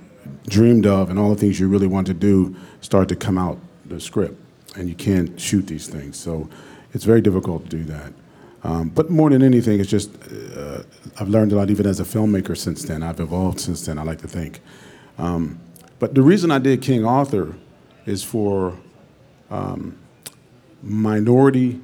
dreamed 0.48 0.86
of 0.86 1.10
and 1.10 1.18
all 1.18 1.28
the 1.28 1.36
things 1.36 1.60
you 1.60 1.68
really 1.68 1.86
want 1.86 2.06
to 2.06 2.14
do 2.14 2.56
start 2.80 3.08
to 3.10 3.16
come 3.16 3.36
out 3.38 3.58
the 3.84 4.00
script, 4.00 4.40
and 4.76 4.88
you 4.88 4.94
can't 4.94 5.38
shoot 5.38 5.66
these 5.66 5.88
things. 5.88 6.18
So 6.18 6.48
it's 6.94 7.04
very 7.04 7.20
difficult 7.20 7.64
to 7.64 7.68
do 7.68 7.84
that. 7.84 8.12
Um, 8.64 8.88
but 8.88 9.10
more 9.10 9.28
than 9.28 9.42
anything, 9.42 9.78
it's 9.78 9.90
just 9.90 10.10
uh, 10.56 10.82
I've 11.20 11.28
learned 11.28 11.52
a 11.52 11.56
lot 11.56 11.70
even 11.70 11.86
as 11.86 12.00
a 12.00 12.04
filmmaker 12.04 12.56
since 12.56 12.82
then. 12.82 13.02
I've 13.02 13.20
evolved 13.20 13.60
since 13.60 13.84
then. 13.84 13.98
I 13.98 14.02
like 14.04 14.22
to 14.22 14.28
think. 14.28 14.60
Um, 15.18 15.60
but 15.98 16.14
the 16.14 16.22
reason 16.22 16.50
I 16.50 16.58
did 16.58 16.80
King 16.80 17.04
Arthur 17.04 17.54
is 18.06 18.24
for 18.24 18.78
um, 19.50 19.98
minority 20.82 21.80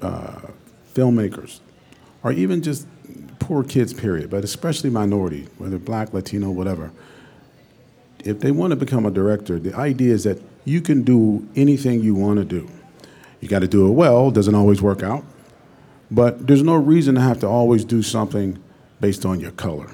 uh, 0.00 0.40
filmmakers, 0.96 1.60
or 2.22 2.32
even 2.32 2.62
just 2.62 2.86
poor 3.38 3.62
kids. 3.62 3.92
Period. 3.92 4.30
But 4.30 4.44
especially 4.44 4.90
minority, 4.90 5.48
whether 5.58 5.78
black, 5.78 6.12
Latino, 6.12 6.50
whatever. 6.50 6.90
If 8.24 8.40
they 8.40 8.50
want 8.50 8.70
to 8.72 8.76
become 8.76 9.06
a 9.06 9.10
director, 9.10 9.58
the 9.58 9.74
idea 9.74 10.12
is 10.12 10.24
that 10.24 10.42
you 10.64 10.80
can 10.80 11.02
do 11.02 11.46
anything 11.54 12.02
you 12.02 12.14
want 12.14 12.38
to 12.38 12.44
do. 12.44 12.68
You 13.40 13.48
got 13.48 13.60
to 13.60 13.68
do 13.68 13.86
it 13.86 13.92
well. 13.92 14.30
Doesn't 14.30 14.54
always 14.54 14.82
work 14.82 15.02
out. 15.02 15.24
But 16.10 16.46
there's 16.46 16.62
no 16.62 16.74
reason 16.74 17.14
to 17.16 17.20
have 17.20 17.38
to 17.40 17.46
always 17.46 17.84
do 17.84 18.02
something 18.02 18.58
based 19.00 19.24
on 19.24 19.40
your 19.40 19.52
color. 19.52 19.90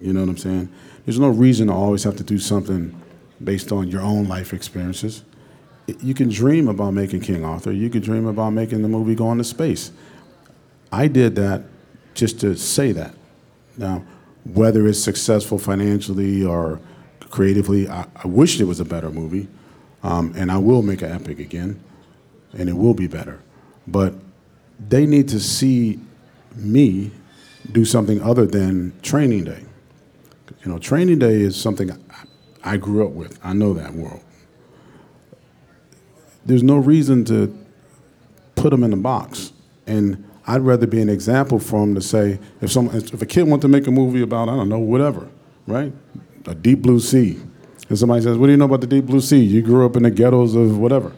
You 0.00 0.12
know 0.12 0.20
what 0.20 0.28
I'm 0.28 0.36
saying? 0.36 0.68
There's 1.04 1.18
no 1.18 1.28
reason 1.28 1.68
to 1.68 1.72
always 1.72 2.04
have 2.04 2.16
to 2.16 2.24
do 2.24 2.38
something 2.38 2.94
based 3.42 3.72
on 3.72 3.88
your 3.88 4.02
own 4.02 4.28
life 4.28 4.52
experiences. 4.52 5.24
You 5.86 6.14
can 6.14 6.28
dream 6.28 6.68
about 6.68 6.92
making 6.92 7.20
King 7.20 7.44
Arthur. 7.44 7.72
You 7.72 7.90
could 7.90 8.02
dream 8.02 8.26
about 8.26 8.50
making 8.50 8.82
the 8.82 8.88
movie 8.88 9.14
Going 9.14 9.38
to 9.38 9.44
Space. 9.44 9.90
I 10.92 11.08
did 11.08 11.34
that 11.36 11.64
just 12.14 12.40
to 12.40 12.56
say 12.56 12.92
that. 12.92 13.14
Now, 13.76 14.04
whether 14.44 14.86
it's 14.86 14.98
successful 15.02 15.58
financially 15.58 16.44
or 16.44 16.80
creatively, 17.30 17.88
I, 17.88 18.06
I 18.16 18.26
wish 18.26 18.60
it 18.60 18.64
was 18.64 18.80
a 18.80 18.84
better 18.84 19.10
movie. 19.10 19.48
Um, 20.02 20.32
and 20.36 20.50
I 20.50 20.58
will 20.58 20.82
make 20.82 21.02
an 21.02 21.12
epic 21.12 21.38
again, 21.38 21.80
and 22.52 22.68
it 22.68 22.72
will 22.72 22.94
be 22.94 23.06
better. 23.06 23.40
But 23.86 24.14
they 24.88 25.06
need 25.06 25.28
to 25.28 25.40
see 25.40 26.00
me 26.56 27.12
do 27.70 27.84
something 27.84 28.20
other 28.20 28.46
than 28.46 28.92
training 29.02 29.44
day. 29.44 29.64
You 30.64 30.72
know, 30.72 30.78
training 30.78 31.20
day 31.20 31.40
is 31.40 31.60
something 31.60 31.90
I 32.64 32.76
grew 32.76 33.06
up 33.06 33.12
with. 33.12 33.38
I 33.42 33.52
know 33.52 33.72
that 33.74 33.94
world. 33.94 34.22
There's 36.44 36.62
no 36.62 36.76
reason 36.76 37.24
to 37.26 37.56
put 38.54 38.70
them 38.70 38.84
in 38.84 38.92
a 38.92 38.96
box. 38.96 39.52
And 39.86 40.28
I'd 40.46 40.62
rather 40.62 40.86
be 40.86 41.00
an 41.00 41.08
example 41.08 41.58
for 41.58 41.80
them 41.80 41.94
to 41.94 42.00
say, 42.00 42.38
if 42.60 42.72
some, 42.72 42.88
if 42.94 43.20
a 43.22 43.26
kid 43.26 43.44
wants 43.44 43.62
to 43.62 43.68
make 43.68 43.86
a 43.86 43.90
movie 43.90 44.22
about, 44.22 44.48
I 44.48 44.56
don't 44.56 44.68
know, 44.68 44.78
whatever, 44.78 45.28
right? 45.66 45.92
A 46.46 46.54
deep 46.54 46.82
blue 46.82 47.00
sea. 47.00 47.40
And 47.88 47.98
somebody 47.98 48.22
says, 48.22 48.36
what 48.38 48.46
do 48.46 48.52
you 48.52 48.56
know 48.56 48.64
about 48.64 48.80
the 48.80 48.86
deep 48.86 49.06
blue 49.06 49.20
sea? 49.20 49.42
You 49.42 49.62
grew 49.62 49.86
up 49.86 49.96
in 49.96 50.02
the 50.02 50.10
ghettos 50.10 50.54
of 50.54 50.78
whatever. 50.78 51.12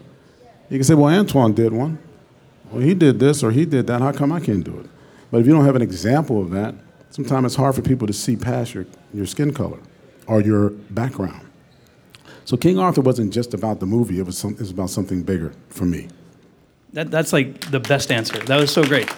You 0.69 0.77
can 0.77 0.83
say, 0.83 0.93
well, 0.93 1.13
Antoine 1.13 1.53
did 1.53 1.73
one. 1.73 1.99
Well, 2.71 2.81
he 2.81 2.93
did 2.93 3.19
this 3.19 3.43
or 3.43 3.51
he 3.51 3.65
did 3.65 3.87
that. 3.87 4.01
How 4.01 4.11
come 4.11 4.31
I 4.31 4.39
can't 4.39 4.63
do 4.63 4.77
it? 4.79 4.89
But 5.31 5.41
if 5.41 5.47
you 5.47 5.53
don't 5.53 5.65
have 5.65 5.75
an 5.75 5.81
example 5.81 6.41
of 6.41 6.51
that, 6.51 6.75
sometimes 7.09 7.45
it's 7.45 7.55
hard 7.55 7.75
for 7.75 7.81
people 7.81 8.07
to 8.07 8.13
see 8.13 8.35
past 8.35 8.73
your, 8.73 8.85
your 9.13 9.25
skin 9.25 9.53
color 9.53 9.79
or 10.27 10.41
your 10.41 10.69
background. 10.69 11.45
So 12.45 12.55
King 12.55 12.77
Arthur 12.77 13.01
wasn't 13.01 13.33
just 13.33 13.55
about 13.55 13.79
the 13.79 13.87
movie, 13.87 14.19
it 14.19 14.25
was, 14.25 14.37
some, 14.37 14.53
it 14.53 14.59
was 14.59 14.69
about 14.69 14.91
something 14.91 15.23
bigger 15.23 15.51
for 15.69 15.85
me. 15.85 16.07
That, 16.93 17.09
that's 17.09 17.33
like 17.33 17.71
the 17.71 17.79
best 17.79 18.11
answer. 18.11 18.37
That 18.37 18.59
was 18.59 18.71
so 18.71 18.83
great. 18.83 19.11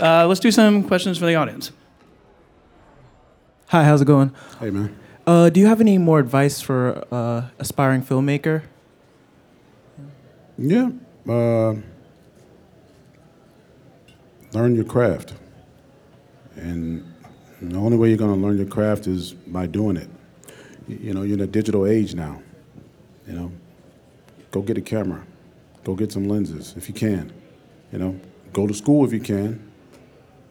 Uh, 0.00 0.26
let's 0.26 0.40
do 0.40 0.52
some 0.52 0.84
questions 0.84 1.18
from 1.18 1.26
the 1.26 1.34
audience. 1.34 1.72
Hi, 3.68 3.82
how's 3.84 4.02
it 4.02 4.04
going? 4.04 4.32
Hey, 4.60 4.70
man. 4.70 4.96
Uh, 5.26 5.50
do 5.50 5.58
you 5.58 5.66
have 5.66 5.80
any 5.80 5.98
more 5.98 6.20
advice 6.20 6.60
for 6.60 7.04
uh, 7.10 7.48
aspiring 7.58 8.02
filmmaker? 8.02 8.62
Yeah. 10.56 10.90
Uh, 11.28 11.74
learn 14.52 14.76
your 14.76 14.84
craft. 14.84 15.34
And 16.54 17.12
the 17.60 17.78
only 17.78 17.96
way 17.96 18.08
you're 18.10 18.18
going 18.18 18.34
to 18.34 18.40
learn 18.40 18.58
your 18.58 18.66
craft 18.66 19.06
is 19.06 19.32
by 19.32 19.66
doing 19.66 19.96
it. 19.96 20.08
You 20.88 21.14
know, 21.14 21.22
you're 21.22 21.34
in 21.34 21.40
a 21.42 21.46
digital 21.46 21.86
age 21.86 22.14
now. 22.14 22.42
You 23.26 23.34
know, 23.34 23.52
go 24.50 24.62
get 24.62 24.78
a 24.78 24.80
camera. 24.80 25.24
Go 25.84 25.94
get 25.94 26.12
some 26.12 26.28
lenses 26.28 26.74
if 26.76 26.88
you 26.88 26.94
can. 26.94 27.32
You 27.92 27.98
know, 27.98 28.20
go 28.52 28.66
to 28.66 28.74
school 28.74 29.04
if 29.04 29.12
you 29.12 29.20
can. 29.20 29.70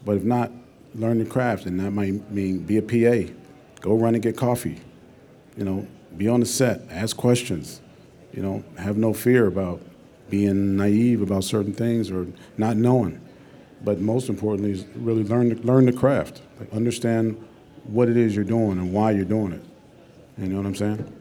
But 0.03 0.17
if 0.17 0.23
not, 0.23 0.51
learn 0.95 1.19
the 1.19 1.25
craft. 1.25 1.65
And 1.65 1.79
that 1.79 1.91
might 1.91 2.31
mean 2.31 2.59
be 2.59 2.77
a 2.77 2.81
PA. 2.81 3.31
Go 3.81 3.95
run 3.95 4.13
and 4.13 4.23
get 4.23 4.37
coffee. 4.37 4.79
You 5.57 5.65
know, 5.65 5.87
be 6.17 6.27
on 6.27 6.39
the 6.39 6.45
set, 6.45 6.81
ask 6.89 7.15
questions. 7.15 7.81
You 8.33 8.41
know, 8.41 8.63
have 8.77 8.97
no 8.97 9.13
fear 9.13 9.47
about 9.47 9.81
being 10.29 10.77
naive 10.77 11.21
about 11.21 11.43
certain 11.43 11.73
things 11.73 12.09
or 12.09 12.27
not 12.57 12.77
knowing. 12.77 13.19
But 13.83 13.99
most 13.99 14.29
importantly 14.29 14.71
is 14.71 14.85
really 14.95 15.23
learn 15.23 15.49
the, 15.49 15.55
learn 15.55 15.85
the 15.85 15.93
craft. 15.93 16.41
Like 16.59 16.71
understand 16.73 17.43
what 17.83 18.09
it 18.09 18.17
is 18.17 18.35
you're 18.35 18.45
doing 18.45 18.77
and 18.77 18.93
why 18.93 19.11
you're 19.11 19.25
doing 19.25 19.53
it. 19.53 19.63
You 20.41 20.47
know 20.47 20.57
what 20.57 20.65
I'm 20.65 20.75
saying? 20.75 21.13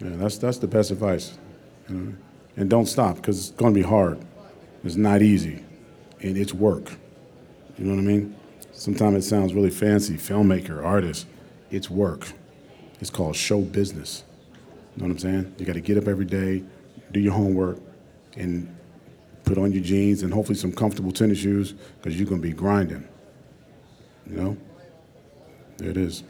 Yeah, 0.00 0.16
that's 0.16 0.38
that's 0.38 0.58
the 0.58 0.66
best 0.66 0.90
advice. 0.90 1.38
You 1.88 1.94
know? 1.94 2.14
And 2.56 2.68
don't 2.68 2.86
stop 2.86 3.16
because 3.16 3.38
it's 3.38 3.56
going 3.56 3.72
to 3.72 3.80
be 3.80 3.86
hard. 3.86 4.18
It's 4.82 4.96
not 4.96 5.22
easy, 5.22 5.64
and 6.20 6.36
it's 6.36 6.52
work. 6.52 6.90
You 7.78 7.84
know 7.84 7.94
what 7.94 8.00
I 8.00 8.04
mean? 8.04 8.34
Sometimes 8.72 9.24
it 9.24 9.28
sounds 9.28 9.54
really 9.54 9.70
fancy, 9.70 10.14
filmmaker, 10.14 10.84
artist. 10.84 11.26
It's 11.70 11.88
work. 11.88 12.32
It's 13.00 13.10
called 13.10 13.36
show 13.36 13.60
business. 13.60 14.24
You 14.96 15.02
know 15.02 15.08
what 15.08 15.12
I'm 15.12 15.18
saying? 15.18 15.54
You 15.58 15.66
got 15.66 15.74
to 15.74 15.80
get 15.80 15.96
up 15.96 16.08
every 16.08 16.24
day, 16.24 16.64
do 17.12 17.20
your 17.20 17.34
homework, 17.34 17.78
and 18.36 18.74
put 19.44 19.58
on 19.58 19.72
your 19.72 19.82
jeans 19.82 20.22
and 20.22 20.32
hopefully 20.32 20.58
some 20.58 20.72
comfortable 20.72 21.12
tennis 21.12 21.38
shoes 21.38 21.72
because 21.72 22.18
you're 22.18 22.28
going 22.28 22.40
to 22.42 22.48
be 22.48 22.54
grinding. 22.54 23.06
You 24.28 24.36
know? 24.36 24.56
There 25.76 25.90
it 25.90 25.96
is. 25.96 26.24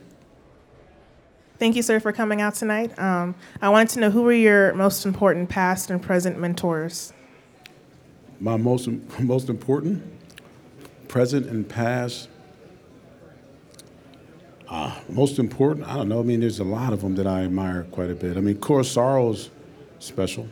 Thank 1.59 1.75
you, 1.75 1.83
sir, 1.83 2.01
for 2.01 2.13
coming 2.13 2.43
out 2.43 2.55
tonight. 2.55 2.99
Um, 2.99 3.35
I 3.63 3.71
wanted 3.71 3.89
to 3.91 4.01
know 4.01 4.11
who 4.11 4.23
were 4.23 4.33
your 4.33 4.75
most 4.75 5.07
important 5.07 5.49
past 5.49 5.91
and 5.91 6.03
present 6.03 6.39
mentors? 6.39 7.15
My 8.41 8.59
most 8.59 8.89
most 9.19 9.49
important, 9.49 10.03
present 11.09 11.47
and 11.47 11.67
past. 11.67 12.29
Uh, 14.69 14.95
most 15.09 15.39
important, 15.39 15.87
I 15.87 15.95
don't 15.95 16.11
know. 16.11 16.21
I 16.21 16.25
mean, 16.25 16.41
there's 16.41 16.59
a 16.59 16.65
lot 16.65 16.93
of 16.93 17.01
them 17.01 17.15
that 17.15 17.27
I 17.27 17.45
admire 17.45 17.85
quite 17.85 18.11
a 18.11 18.15
bit. 18.15 18.37
I 18.37 18.41
mean, 18.41 18.57
Kurosawa's 18.57 19.49
special, 19.99 20.47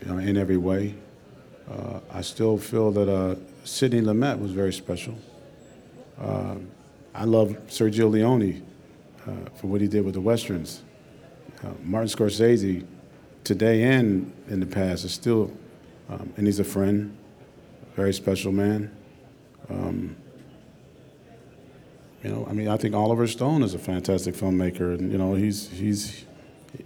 you 0.00 0.06
know, 0.06 0.18
in 0.18 0.36
every 0.36 0.58
way. 0.58 0.94
Uh, 1.68 1.98
I 2.12 2.20
still 2.20 2.56
feel 2.56 2.92
that 2.92 3.08
uh, 3.08 3.34
Sidney 3.64 4.00
Lumet 4.00 4.38
was 4.38 4.52
very 4.52 4.72
special. 4.72 5.16
Uh, 6.20 6.56
I 7.14 7.24
love 7.24 7.56
Sergio 7.66 8.08
Leone 8.08 8.62
for 9.54 9.66
what 9.66 9.80
he 9.80 9.88
did 9.88 10.04
with 10.04 10.14
the 10.14 10.20
westerns. 10.20 10.82
Uh, 11.64 11.70
Martin 11.82 12.08
Scorsese, 12.08 12.86
today 13.44 13.82
and 13.82 14.32
in 14.48 14.60
the 14.60 14.66
past, 14.66 15.04
is 15.04 15.12
still, 15.12 15.50
um, 16.08 16.32
and 16.36 16.46
he's 16.46 16.60
a 16.60 16.64
friend, 16.64 17.16
very 17.94 18.12
special 18.12 18.52
man. 18.52 18.94
Um, 19.70 20.16
you 22.22 22.30
know, 22.30 22.46
I 22.48 22.52
mean, 22.52 22.68
I 22.68 22.76
think 22.76 22.94
Oliver 22.94 23.26
Stone 23.26 23.62
is 23.62 23.74
a 23.74 23.78
fantastic 23.78 24.34
filmmaker, 24.34 24.98
and 24.98 25.12
you 25.12 25.18
know, 25.18 25.34
he's 25.34 25.68
he's, 25.70 26.24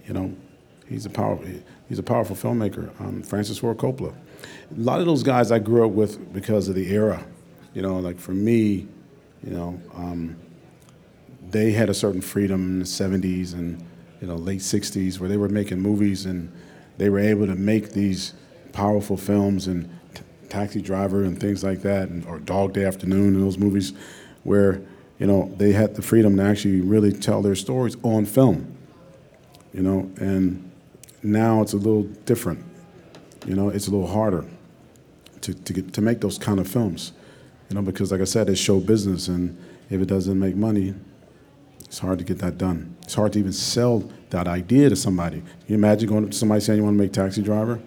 you 0.05 0.13
know, 0.13 0.33
he's 0.87 1.05
a 1.05 1.09
power 1.09 1.39
he's 1.89 1.99
a 1.99 2.03
powerful 2.03 2.35
filmmaker. 2.35 2.89
Um, 3.01 3.23
Francis 3.23 3.57
Ford 3.57 3.77
Coppola, 3.77 4.13
a 4.13 4.79
lot 4.79 4.99
of 4.99 5.05
those 5.05 5.23
guys 5.23 5.51
I 5.51 5.59
grew 5.59 5.85
up 5.85 5.91
with 5.91 6.33
because 6.33 6.69
of 6.69 6.75
the 6.75 6.91
era. 6.93 7.25
You 7.73 7.81
know, 7.81 7.99
like 7.99 8.19
for 8.19 8.33
me, 8.33 8.87
you 9.43 9.51
know, 9.51 9.81
um, 9.95 10.35
they 11.51 11.71
had 11.71 11.89
a 11.89 11.93
certain 11.93 12.21
freedom 12.21 12.73
in 12.73 12.79
the 12.79 12.85
'70s 12.85 13.53
and 13.53 13.83
you 14.21 14.27
know 14.27 14.35
late 14.35 14.61
'60s 14.61 15.19
where 15.19 15.29
they 15.29 15.37
were 15.37 15.49
making 15.49 15.79
movies 15.79 16.25
and 16.25 16.51
they 16.97 17.09
were 17.09 17.19
able 17.19 17.47
to 17.47 17.55
make 17.55 17.91
these 17.91 18.33
powerful 18.73 19.17
films 19.17 19.67
and 19.67 19.89
t- 20.13 20.21
Taxi 20.49 20.81
Driver 20.81 21.23
and 21.23 21.39
things 21.39 21.63
like 21.63 21.81
that, 21.81 22.09
and, 22.09 22.25
or 22.25 22.39
Dog 22.39 22.73
Day 22.73 22.85
Afternoon 22.85 23.35
and 23.35 23.43
those 23.43 23.57
movies 23.57 23.93
where 24.43 24.81
you 25.19 25.27
know 25.27 25.51
they 25.57 25.71
had 25.71 25.95
the 25.95 26.01
freedom 26.01 26.37
to 26.37 26.43
actually 26.43 26.81
really 26.81 27.11
tell 27.11 27.41
their 27.41 27.55
stories 27.55 27.97
on 28.03 28.25
film. 28.25 28.77
You 29.73 29.81
know, 29.81 30.11
and 30.17 30.69
now 31.23 31.61
it's 31.61 31.73
a 31.73 31.77
little 31.77 32.03
different. 32.03 32.63
You 33.45 33.55
know, 33.55 33.69
it's 33.69 33.87
a 33.87 33.91
little 33.91 34.07
harder 34.07 34.45
to, 35.41 35.53
to 35.53 35.73
get 35.73 35.93
to 35.93 36.01
make 36.01 36.21
those 36.21 36.37
kind 36.37 36.59
of 36.59 36.67
films. 36.67 37.13
You 37.69 37.75
know, 37.75 37.81
because 37.81 38.11
like 38.11 38.21
I 38.21 38.25
said, 38.25 38.49
it's 38.49 38.59
show 38.59 38.79
business, 38.79 39.27
and 39.27 39.57
if 39.89 40.01
it 40.01 40.07
doesn't 40.07 40.37
make 40.37 40.55
money, 40.55 40.93
it's 41.91 41.99
hard 41.99 42.19
to 42.19 42.23
get 42.23 42.37
that 42.37 42.57
done. 42.57 42.95
It's 43.01 43.15
hard 43.15 43.33
to 43.33 43.39
even 43.39 43.51
sell 43.51 44.09
that 44.29 44.47
idea 44.47 44.87
to 44.87 44.95
somebody. 44.95 45.41
Can 45.41 45.65
you 45.67 45.75
imagine 45.75 46.07
going 46.07 46.23
up 46.23 46.31
to 46.31 46.37
somebody 46.37 46.61
saying 46.61 46.77
you 46.77 46.85
want 46.85 46.97
to 46.97 47.03
make 47.03 47.11
Taxi 47.11 47.41
Driver? 47.41 47.81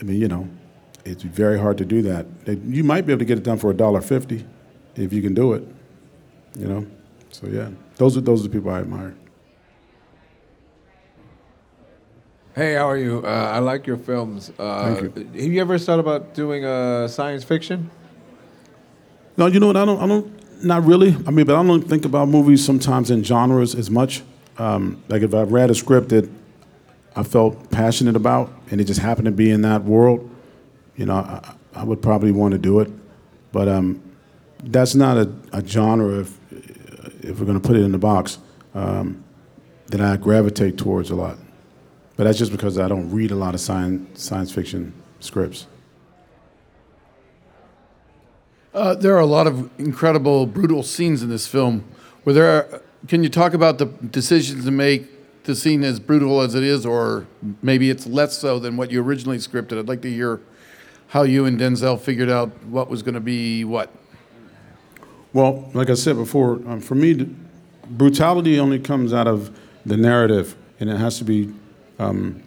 I 0.00 0.04
mean, 0.04 0.20
you 0.20 0.28
know, 0.28 0.48
it's 1.04 1.24
very 1.24 1.58
hard 1.58 1.76
to 1.78 1.84
do 1.84 2.02
that. 2.02 2.26
You 2.46 2.84
might 2.84 3.04
be 3.04 3.10
able 3.10 3.18
to 3.18 3.24
get 3.24 3.36
it 3.36 3.42
done 3.42 3.58
for 3.58 3.72
a 3.72 3.74
dollar 3.74 4.00
fifty, 4.00 4.46
if 4.94 5.12
you 5.12 5.20
can 5.20 5.34
do 5.34 5.54
it. 5.54 5.66
You 6.56 6.68
know, 6.68 6.86
so 7.30 7.48
yeah, 7.48 7.70
those 7.96 8.16
are 8.16 8.20
those 8.20 8.42
are 8.42 8.48
the 8.48 8.52
people 8.52 8.70
I 8.70 8.78
admire. 8.78 9.16
Hey, 12.54 12.74
how 12.74 12.88
are 12.88 12.96
you? 12.96 13.24
Uh, 13.24 13.50
I 13.54 13.58
like 13.58 13.88
your 13.88 13.96
films. 13.96 14.52
Uh, 14.56 14.94
Thank 14.94 15.16
Have 15.16 15.52
you 15.52 15.60
ever 15.60 15.78
thought 15.78 15.98
about 15.98 16.32
doing 16.32 16.64
uh, 16.64 17.08
science 17.08 17.42
fiction? 17.42 17.90
No, 19.36 19.46
you 19.46 19.58
know 19.58 19.66
what? 19.66 19.76
I 19.76 19.84
don't. 19.84 20.00
I 20.00 20.06
don't. 20.06 20.37
Not 20.62 20.84
really. 20.84 21.16
I 21.26 21.30
mean, 21.30 21.46
but 21.46 21.54
I 21.56 21.62
don't 21.62 21.82
think 21.82 22.04
about 22.04 22.28
movies 22.28 22.64
sometimes 22.64 23.10
in 23.10 23.22
genres 23.22 23.74
as 23.74 23.90
much. 23.90 24.22
Um, 24.58 25.02
like 25.08 25.22
if 25.22 25.34
I 25.34 25.42
read 25.42 25.70
a 25.70 25.74
script 25.74 26.08
that 26.08 26.28
I 27.14 27.22
felt 27.22 27.70
passionate 27.70 28.16
about, 28.16 28.52
and 28.70 28.80
it 28.80 28.84
just 28.84 29.00
happened 29.00 29.26
to 29.26 29.32
be 29.32 29.50
in 29.50 29.62
that 29.62 29.84
world, 29.84 30.28
you 30.96 31.06
know, 31.06 31.14
I, 31.14 31.54
I 31.74 31.84
would 31.84 32.02
probably 32.02 32.32
want 32.32 32.52
to 32.52 32.58
do 32.58 32.80
it. 32.80 32.90
But 33.52 33.68
um, 33.68 34.02
that's 34.64 34.94
not 34.94 35.16
a, 35.16 35.32
a 35.52 35.64
genre. 35.64 36.20
If 36.20 36.38
if 37.22 37.38
we're 37.38 37.46
going 37.46 37.60
to 37.60 37.66
put 37.66 37.76
it 37.76 37.82
in 37.82 37.92
the 37.92 37.98
box, 37.98 38.38
um, 38.74 39.22
that 39.86 40.00
I 40.00 40.16
gravitate 40.16 40.76
towards 40.76 41.10
a 41.10 41.14
lot. 41.14 41.38
But 42.16 42.24
that's 42.24 42.38
just 42.38 42.50
because 42.50 42.78
I 42.78 42.88
don't 42.88 43.10
read 43.10 43.30
a 43.30 43.36
lot 43.36 43.54
of 43.54 43.60
science 43.60 44.22
science 44.22 44.52
fiction 44.52 44.92
scripts. 45.20 45.66
Uh, 48.78 48.94
there 48.94 49.16
are 49.16 49.20
a 49.20 49.26
lot 49.26 49.48
of 49.48 49.68
incredible, 49.80 50.46
brutal 50.46 50.84
scenes 50.84 51.20
in 51.20 51.28
this 51.28 51.48
film. 51.48 51.84
Were 52.24 52.32
there? 52.32 52.46
Are, 52.46 52.82
Can 53.08 53.24
you 53.24 53.28
talk 53.28 53.52
about 53.52 53.78
the 53.78 53.86
decisions 53.86 54.64
to 54.66 54.70
make 54.70 55.42
the 55.42 55.56
scene 55.56 55.82
as 55.82 55.98
brutal 55.98 56.40
as 56.40 56.54
it 56.54 56.62
is, 56.62 56.86
or 56.86 57.26
maybe 57.60 57.90
it's 57.90 58.06
less 58.06 58.38
so 58.38 58.60
than 58.60 58.76
what 58.76 58.92
you 58.92 59.02
originally 59.02 59.38
scripted? 59.38 59.80
I'd 59.80 59.88
like 59.88 60.02
to 60.02 60.10
hear 60.10 60.40
how 61.08 61.24
you 61.24 61.44
and 61.44 61.58
Denzel 61.58 62.00
figured 62.00 62.30
out 62.30 62.50
what 62.66 62.88
was 62.88 63.02
going 63.02 63.14
to 63.14 63.20
be 63.20 63.64
what. 63.64 63.92
Well, 65.32 65.68
like 65.74 65.90
I 65.90 65.94
said 65.94 66.14
before, 66.14 66.60
um, 66.64 66.80
for 66.80 66.94
me, 66.94 67.34
brutality 67.90 68.60
only 68.60 68.78
comes 68.78 69.12
out 69.12 69.26
of 69.26 69.58
the 69.86 69.96
narrative, 69.96 70.54
and 70.78 70.88
it 70.88 70.98
has 70.98 71.18
to 71.18 71.24
be 71.24 71.52
um, 71.98 72.44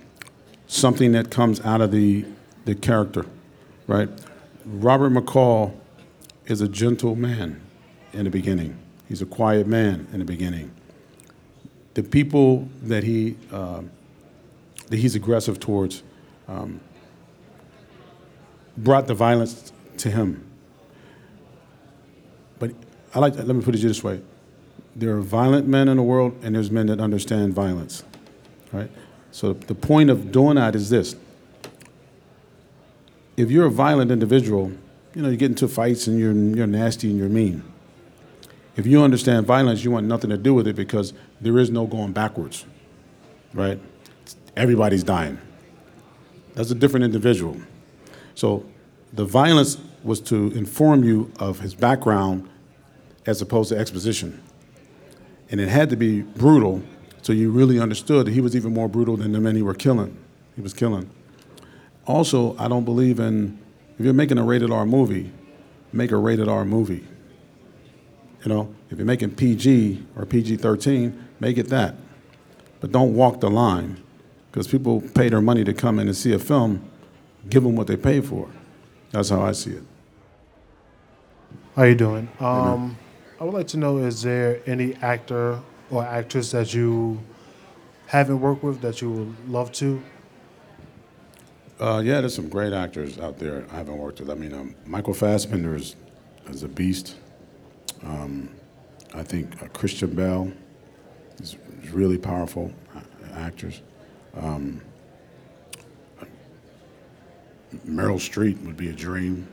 something 0.67 1.11
that 1.11 1.29
comes 1.29 1.59
out 1.65 1.81
of 1.81 1.91
the 1.91 2.23
the 2.63 2.73
character, 2.73 3.25
right? 3.85 4.07
Robert 4.63 5.11
McCall 5.11 5.73
is 6.51 6.61
a 6.61 6.67
gentle 6.67 7.15
man 7.15 7.61
in 8.13 8.25
the 8.25 8.29
beginning. 8.29 8.77
He's 9.07 9.21
a 9.21 9.25
quiet 9.25 9.65
man 9.65 10.07
in 10.13 10.19
the 10.19 10.25
beginning. 10.25 10.71
The 11.95 12.03
people 12.03 12.67
that 12.83 13.03
he 13.03 13.37
uh, 13.51 13.81
that 14.89 14.97
he's 14.97 15.15
aggressive 15.15 15.59
towards 15.59 16.03
um, 16.47 16.81
brought 18.77 19.07
the 19.07 19.13
violence 19.13 19.71
to 19.97 20.11
him. 20.11 20.45
But 22.59 22.71
I 23.15 23.19
like 23.19 23.35
let 23.35 23.47
me 23.47 23.61
put 23.61 23.75
it 23.75 23.81
this 23.81 24.03
way: 24.03 24.21
there 24.95 25.15
are 25.15 25.21
violent 25.21 25.67
men 25.67 25.87
in 25.87 25.97
the 25.97 26.03
world, 26.03 26.37
and 26.43 26.55
there's 26.55 26.71
men 26.71 26.87
that 26.87 26.99
understand 26.99 27.53
violence, 27.53 28.03
right? 28.71 28.91
So 29.31 29.53
the 29.53 29.75
point 29.75 30.09
of 30.09 30.31
doing 30.31 30.55
that 30.55 30.75
is 30.75 30.89
this: 30.89 31.15
if 33.37 33.49
you're 33.49 33.67
a 33.67 33.71
violent 33.71 34.11
individual, 34.11 34.71
you 35.13 35.21
know 35.21 35.29
you 35.29 35.37
get 35.37 35.51
into 35.51 35.67
fights 35.67 36.07
and 36.07 36.19
you're 36.19 36.33
you're 36.33 36.67
nasty 36.67 37.09
and 37.09 37.17
you're 37.17 37.29
mean. 37.29 37.63
If 38.77 38.87
you 38.87 39.03
understand 39.03 39.45
violence, 39.45 39.83
you 39.83 39.91
want 39.91 40.07
nothing 40.07 40.29
to 40.29 40.37
do 40.37 40.53
with 40.53 40.67
it 40.67 40.75
because 40.75 41.13
there 41.41 41.57
is 41.59 41.69
no 41.69 41.85
going 41.85 42.13
backwards, 42.13 42.65
right? 43.53 43.79
Everybody's 44.55 45.03
dying. 45.03 45.39
That's 46.53 46.71
a 46.71 46.75
different 46.75 47.03
individual. 47.03 47.57
So 48.35 48.65
the 49.13 49.25
violence 49.25 49.77
was 50.03 50.21
to 50.21 50.51
inform 50.51 51.03
you 51.03 51.31
of 51.39 51.59
his 51.59 51.75
background 51.75 52.49
as 53.25 53.41
opposed 53.41 53.69
to 53.69 53.77
exposition. 53.77 54.41
And 55.49 55.59
it 55.59 55.67
had 55.67 55.89
to 55.89 55.95
be 55.97 56.21
brutal 56.21 56.81
so 57.21 57.33
you 57.33 57.51
really 57.51 57.79
understood 57.79 58.25
that 58.27 58.31
he 58.31 58.41
was 58.41 58.55
even 58.55 58.73
more 58.73 58.87
brutal 58.87 59.17
than 59.17 59.31
the 59.31 59.39
men 59.39 59.55
he 59.55 59.61
were 59.61 59.75
killing. 59.75 60.17
He 60.55 60.61
was 60.61 60.73
killing. 60.73 61.09
Also, 62.07 62.57
I 62.57 62.67
don't 62.67 62.83
believe 62.83 63.19
in 63.19 63.59
if 64.01 64.05
you're 64.05 64.15
making 64.15 64.39
a 64.39 64.43
rated 64.43 64.71
R 64.71 64.83
movie, 64.83 65.31
make 65.93 66.09
a 66.09 66.17
rated 66.17 66.47
R 66.47 66.65
movie. 66.65 67.05
You 68.43 68.49
know, 68.49 68.73
if 68.89 68.97
you're 68.97 69.05
making 69.05 69.35
PG 69.35 70.07
or 70.15 70.25
PG 70.25 70.57
13, 70.57 71.27
make 71.39 71.59
it 71.59 71.69
that. 71.69 71.93
But 72.79 72.91
don't 72.91 73.13
walk 73.13 73.41
the 73.41 73.51
line 73.51 74.01
because 74.49 74.67
people 74.67 75.01
pay 75.13 75.29
their 75.29 75.39
money 75.39 75.63
to 75.65 75.73
come 75.75 75.99
in 75.99 76.07
and 76.07 76.17
see 76.17 76.33
a 76.33 76.39
film, 76.39 76.83
give 77.47 77.61
them 77.61 77.75
what 77.75 77.85
they 77.85 77.95
pay 77.95 78.21
for. 78.21 78.49
That's 79.11 79.29
how 79.29 79.41
I 79.41 79.51
see 79.51 79.73
it. 79.73 79.83
How 81.75 81.83
you 81.83 81.93
doing? 81.93 82.27
Um, 82.39 82.97
I 83.39 83.43
would 83.43 83.53
like 83.53 83.67
to 83.67 83.77
know: 83.77 83.99
Is 83.99 84.23
there 84.23 84.61
any 84.65 84.95
actor 84.95 85.59
or 85.91 86.03
actress 86.03 86.49
that 86.51 86.73
you 86.73 87.21
haven't 88.07 88.41
worked 88.41 88.63
with 88.63 88.81
that 88.81 88.99
you 88.99 89.11
would 89.11 89.47
love 89.47 89.71
to? 89.73 90.01
Uh, 91.81 91.99
yeah, 91.99 92.21
there's 92.21 92.35
some 92.35 92.47
great 92.47 92.73
actors 92.73 93.17
out 93.17 93.39
there 93.39 93.65
I 93.71 93.77
haven't 93.77 93.97
worked 93.97 94.19
with. 94.19 94.29
I 94.29 94.35
mean, 94.35 94.53
um, 94.53 94.75
Michael 94.85 95.15
Fassbender 95.15 95.75
is, 95.75 95.95
is 96.47 96.61
a 96.61 96.67
beast. 96.67 97.15
Um, 98.03 98.51
I 99.15 99.23
think 99.23 99.63
uh, 99.63 99.67
Christian 99.69 100.13
Bale 100.13 100.51
is, 101.39 101.57
is 101.81 101.89
really 101.89 102.19
powerful 102.19 102.71
uh, 102.95 102.99
actors. 103.33 103.81
Um, 104.35 104.79
Meryl 107.87 108.19
Streep 108.19 108.63
would 108.63 108.77
be 108.77 108.89
a 108.89 108.93
dream 108.93 109.47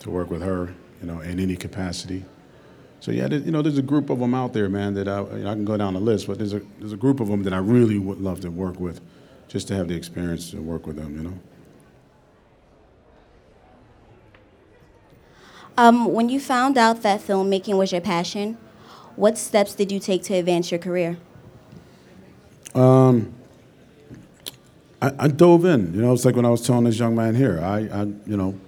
to 0.00 0.10
work 0.10 0.30
with 0.30 0.42
her, 0.42 0.74
you 1.00 1.06
know, 1.06 1.20
in 1.20 1.38
any 1.38 1.54
capacity. 1.54 2.24
So 2.98 3.12
yeah, 3.12 3.28
there, 3.28 3.38
you 3.38 3.52
know, 3.52 3.62
there's 3.62 3.78
a 3.78 3.82
group 3.82 4.10
of 4.10 4.18
them 4.18 4.34
out 4.34 4.54
there, 4.54 4.68
man. 4.68 4.94
That 4.94 5.06
I, 5.06 5.20
you 5.20 5.44
know, 5.44 5.50
I 5.50 5.54
can 5.54 5.64
go 5.64 5.76
down 5.76 5.94
the 5.94 6.00
list, 6.00 6.26
but 6.26 6.38
there's 6.38 6.54
a 6.54 6.62
there's 6.80 6.94
a 6.94 6.96
group 6.96 7.20
of 7.20 7.28
them 7.28 7.44
that 7.44 7.52
I 7.52 7.58
really 7.58 7.98
would 7.98 8.20
love 8.20 8.40
to 8.40 8.50
work 8.50 8.80
with, 8.80 9.00
just 9.48 9.68
to 9.68 9.74
have 9.74 9.88
the 9.88 9.94
experience 9.94 10.50
to 10.50 10.60
work 10.60 10.86
with 10.86 10.96
them, 10.96 11.16
you 11.16 11.22
know. 11.22 11.38
Um, 15.76 16.12
when 16.12 16.28
you 16.28 16.38
found 16.38 16.78
out 16.78 17.02
that 17.02 17.20
filmmaking 17.20 17.76
was 17.76 17.90
your 17.90 18.00
passion, 18.00 18.56
what 19.16 19.36
steps 19.36 19.74
did 19.74 19.90
you 19.90 19.98
take 19.98 20.22
to 20.24 20.34
advance 20.34 20.70
your 20.70 20.78
career? 20.78 21.16
Um, 22.74 23.34
I, 25.02 25.12
I 25.18 25.28
dove 25.28 25.64
in. 25.64 25.92
You 25.94 26.02
know, 26.02 26.12
it's 26.12 26.24
like 26.24 26.36
when 26.36 26.44
I 26.44 26.50
was 26.50 26.64
telling 26.66 26.84
this 26.84 26.98
young 26.98 27.14
man 27.14 27.34
here. 27.34 27.60
I, 27.60 27.80
I, 27.80 28.02
you 28.26 28.36
know, 28.36 28.58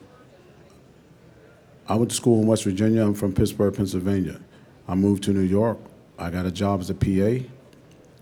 I 1.89 1.95
went 1.95 2.11
to 2.11 2.17
school 2.17 2.41
in 2.43 2.47
West 2.47 2.65
Virginia. 2.65 3.05
I'm 3.05 3.15
from 3.15 3.33
Pittsburgh, 3.33 3.75
Pennsylvania. 3.75 4.41
I 4.89 4.95
moved 4.95 5.25
to 5.25 5.33
New 5.33 5.41
York. 5.41 5.79
I 6.19 6.31
got 6.31 6.47
a 6.47 6.51
job 6.51 6.81
as 6.81 6.91
a 6.91 6.95
PA, 6.95 7.47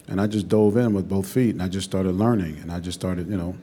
and 0.08 0.20
I 0.20 0.26
just 0.26 0.48
dove 0.48 0.76
in 0.76 0.92
with 0.92 1.08
both 1.08 1.26
feet, 1.26 1.50
and 1.50 1.62
I 1.62 1.68
just 1.68 1.88
started 1.88 2.12
learning, 2.12 2.58
and 2.58 2.70
I 2.70 2.80
just 2.80 2.98
started, 2.98 3.28
you 3.28 3.36
know, 3.36 3.56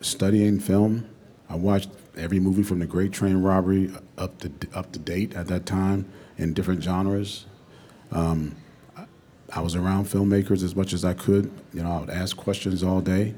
studying 0.00 0.60
film. 0.60 1.08
I 1.48 1.56
watched 1.56 1.90
every 2.16 2.40
movie 2.40 2.62
from 2.62 2.78
The 2.78 2.86
Great 2.86 3.12
Train 3.12 3.38
Robbery 3.38 3.92
up 4.16 4.38
to 4.38 4.50
up 4.74 4.92
to 4.92 4.98
date 4.98 5.34
at 5.34 5.46
that 5.48 5.66
time 5.66 6.06
in 6.36 6.52
different 6.52 6.82
genres. 6.82 7.46
Um, 8.10 8.56
I 9.52 9.60
was 9.60 9.74
around 9.74 10.06
filmmakers 10.06 10.62
as 10.62 10.76
much 10.76 10.92
as 10.92 11.04
I 11.04 11.14
could. 11.14 11.50
You 11.72 11.82
know, 11.82 11.90
I 11.90 12.00
would 12.00 12.10
ask 12.10 12.36
questions 12.36 12.82
all 12.82 13.00
day. 13.00 13.34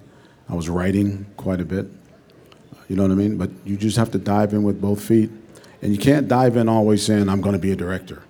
I 0.48 0.54
was 0.54 0.68
writing 0.68 1.26
quite 1.36 1.60
a 1.60 1.64
bit. 1.64 1.86
You 2.88 2.96
know 2.96 3.02
what 3.02 3.12
I 3.12 3.14
mean? 3.14 3.38
But 3.38 3.50
you 3.64 3.76
just 3.76 3.96
have 3.96 4.10
to 4.12 4.18
dive 4.18 4.52
in 4.52 4.64
with 4.64 4.80
both 4.80 5.02
feet. 5.02 5.30
And 5.82 5.92
you 5.92 5.98
can't 5.98 6.26
dive 6.26 6.56
in 6.56 6.68
always 6.68 7.06
saying, 7.06 7.28
I'm 7.28 7.40
going 7.40 7.52
to 7.52 7.60
be 7.60 7.70
a 7.70 7.76
director. 7.76 8.24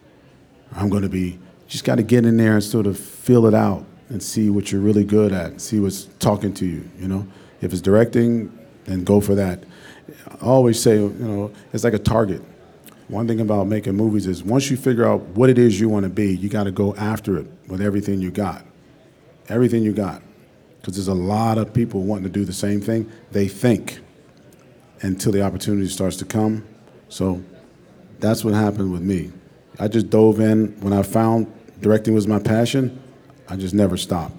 I'm 0.72 0.90
going 0.90 1.02
to 1.02 1.08
be, 1.08 1.30
you 1.30 1.40
just 1.66 1.84
got 1.84 1.96
to 1.96 2.02
get 2.02 2.26
in 2.26 2.36
there 2.36 2.54
and 2.54 2.62
sort 2.62 2.86
of 2.86 2.98
feel 2.98 3.46
it 3.46 3.54
out 3.54 3.86
and 4.10 4.22
see 4.22 4.50
what 4.50 4.70
you're 4.70 4.80
really 4.80 5.04
good 5.04 5.32
at, 5.32 5.60
see 5.60 5.80
what's 5.80 6.04
talking 6.18 6.52
to 6.54 6.66
you, 6.66 6.88
you 6.98 7.08
know? 7.08 7.26
If 7.60 7.72
it's 7.72 7.80
directing, 7.80 8.56
then 8.84 9.04
go 9.04 9.20
for 9.20 9.34
that. 9.36 9.64
I 10.26 10.44
always 10.44 10.80
say, 10.80 10.96
you 10.96 11.08
know, 11.10 11.52
it's 11.72 11.84
like 11.84 11.94
a 11.94 11.98
target. 11.98 12.42
One 13.08 13.26
thing 13.26 13.40
about 13.40 13.66
making 13.66 13.94
movies 13.96 14.26
is 14.26 14.44
once 14.44 14.70
you 14.70 14.76
figure 14.76 15.06
out 15.06 15.20
what 15.20 15.50
it 15.50 15.58
is 15.58 15.80
you 15.80 15.88
want 15.88 16.04
to 16.04 16.10
be, 16.10 16.36
you 16.36 16.48
got 16.48 16.64
to 16.64 16.70
go 16.70 16.94
after 16.96 17.38
it 17.38 17.46
with 17.68 17.80
everything 17.80 18.20
you 18.20 18.30
got. 18.30 18.64
Everything 19.48 19.82
you 19.82 19.92
got. 19.92 20.22
Because 20.80 20.94
there's 20.94 21.08
a 21.08 21.14
lot 21.14 21.58
of 21.58 21.74
people 21.74 22.02
wanting 22.02 22.24
to 22.24 22.30
do 22.30 22.44
the 22.44 22.52
same 22.52 22.80
thing. 22.80 23.10
They 23.32 23.48
think 23.48 24.00
until 25.02 25.32
the 25.32 25.42
opportunity 25.42 25.88
starts 25.88 26.16
to 26.16 26.24
come. 26.24 26.64
So 27.08 27.42
that's 28.18 28.44
what 28.44 28.54
happened 28.54 28.92
with 28.92 29.02
me. 29.02 29.32
I 29.78 29.88
just 29.88 30.10
dove 30.10 30.40
in. 30.40 30.68
When 30.80 30.92
I 30.92 31.02
found 31.02 31.52
directing 31.80 32.14
was 32.14 32.26
my 32.26 32.38
passion, 32.38 33.02
I 33.50 33.56
just 33.56 33.74
never 33.74 33.96
stopped 33.96 34.36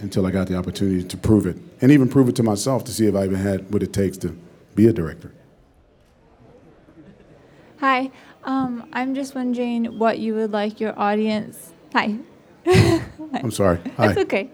until 0.00 0.26
I 0.26 0.32
got 0.32 0.48
the 0.48 0.56
opportunity 0.56 1.04
to 1.04 1.16
prove 1.16 1.46
it. 1.46 1.56
And 1.80 1.92
even 1.92 2.08
prove 2.08 2.28
it 2.28 2.34
to 2.36 2.42
myself 2.42 2.82
to 2.84 2.92
see 2.92 3.06
if 3.06 3.14
I 3.14 3.24
even 3.24 3.36
had 3.36 3.72
what 3.72 3.82
it 3.82 3.92
takes 3.92 4.16
to 4.18 4.36
be 4.74 4.88
a 4.88 4.92
director. 4.92 5.32
Hi, 7.78 8.10
um, 8.44 8.88
I'm 8.92 9.14
just 9.14 9.34
wondering 9.34 9.98
what 9.98 10.18
you 10.18 10.34
would 10.34 10.50
like 10.50 10.80
your 10.80 10.98
audience. 10.98 11.72
Hi. 11.92 12.16
I'm 12.66 13.50
sorry. 13.52 13.78
Hi. 13.96 14.10
It's 14.10 14.18
okay. 14.18 14.50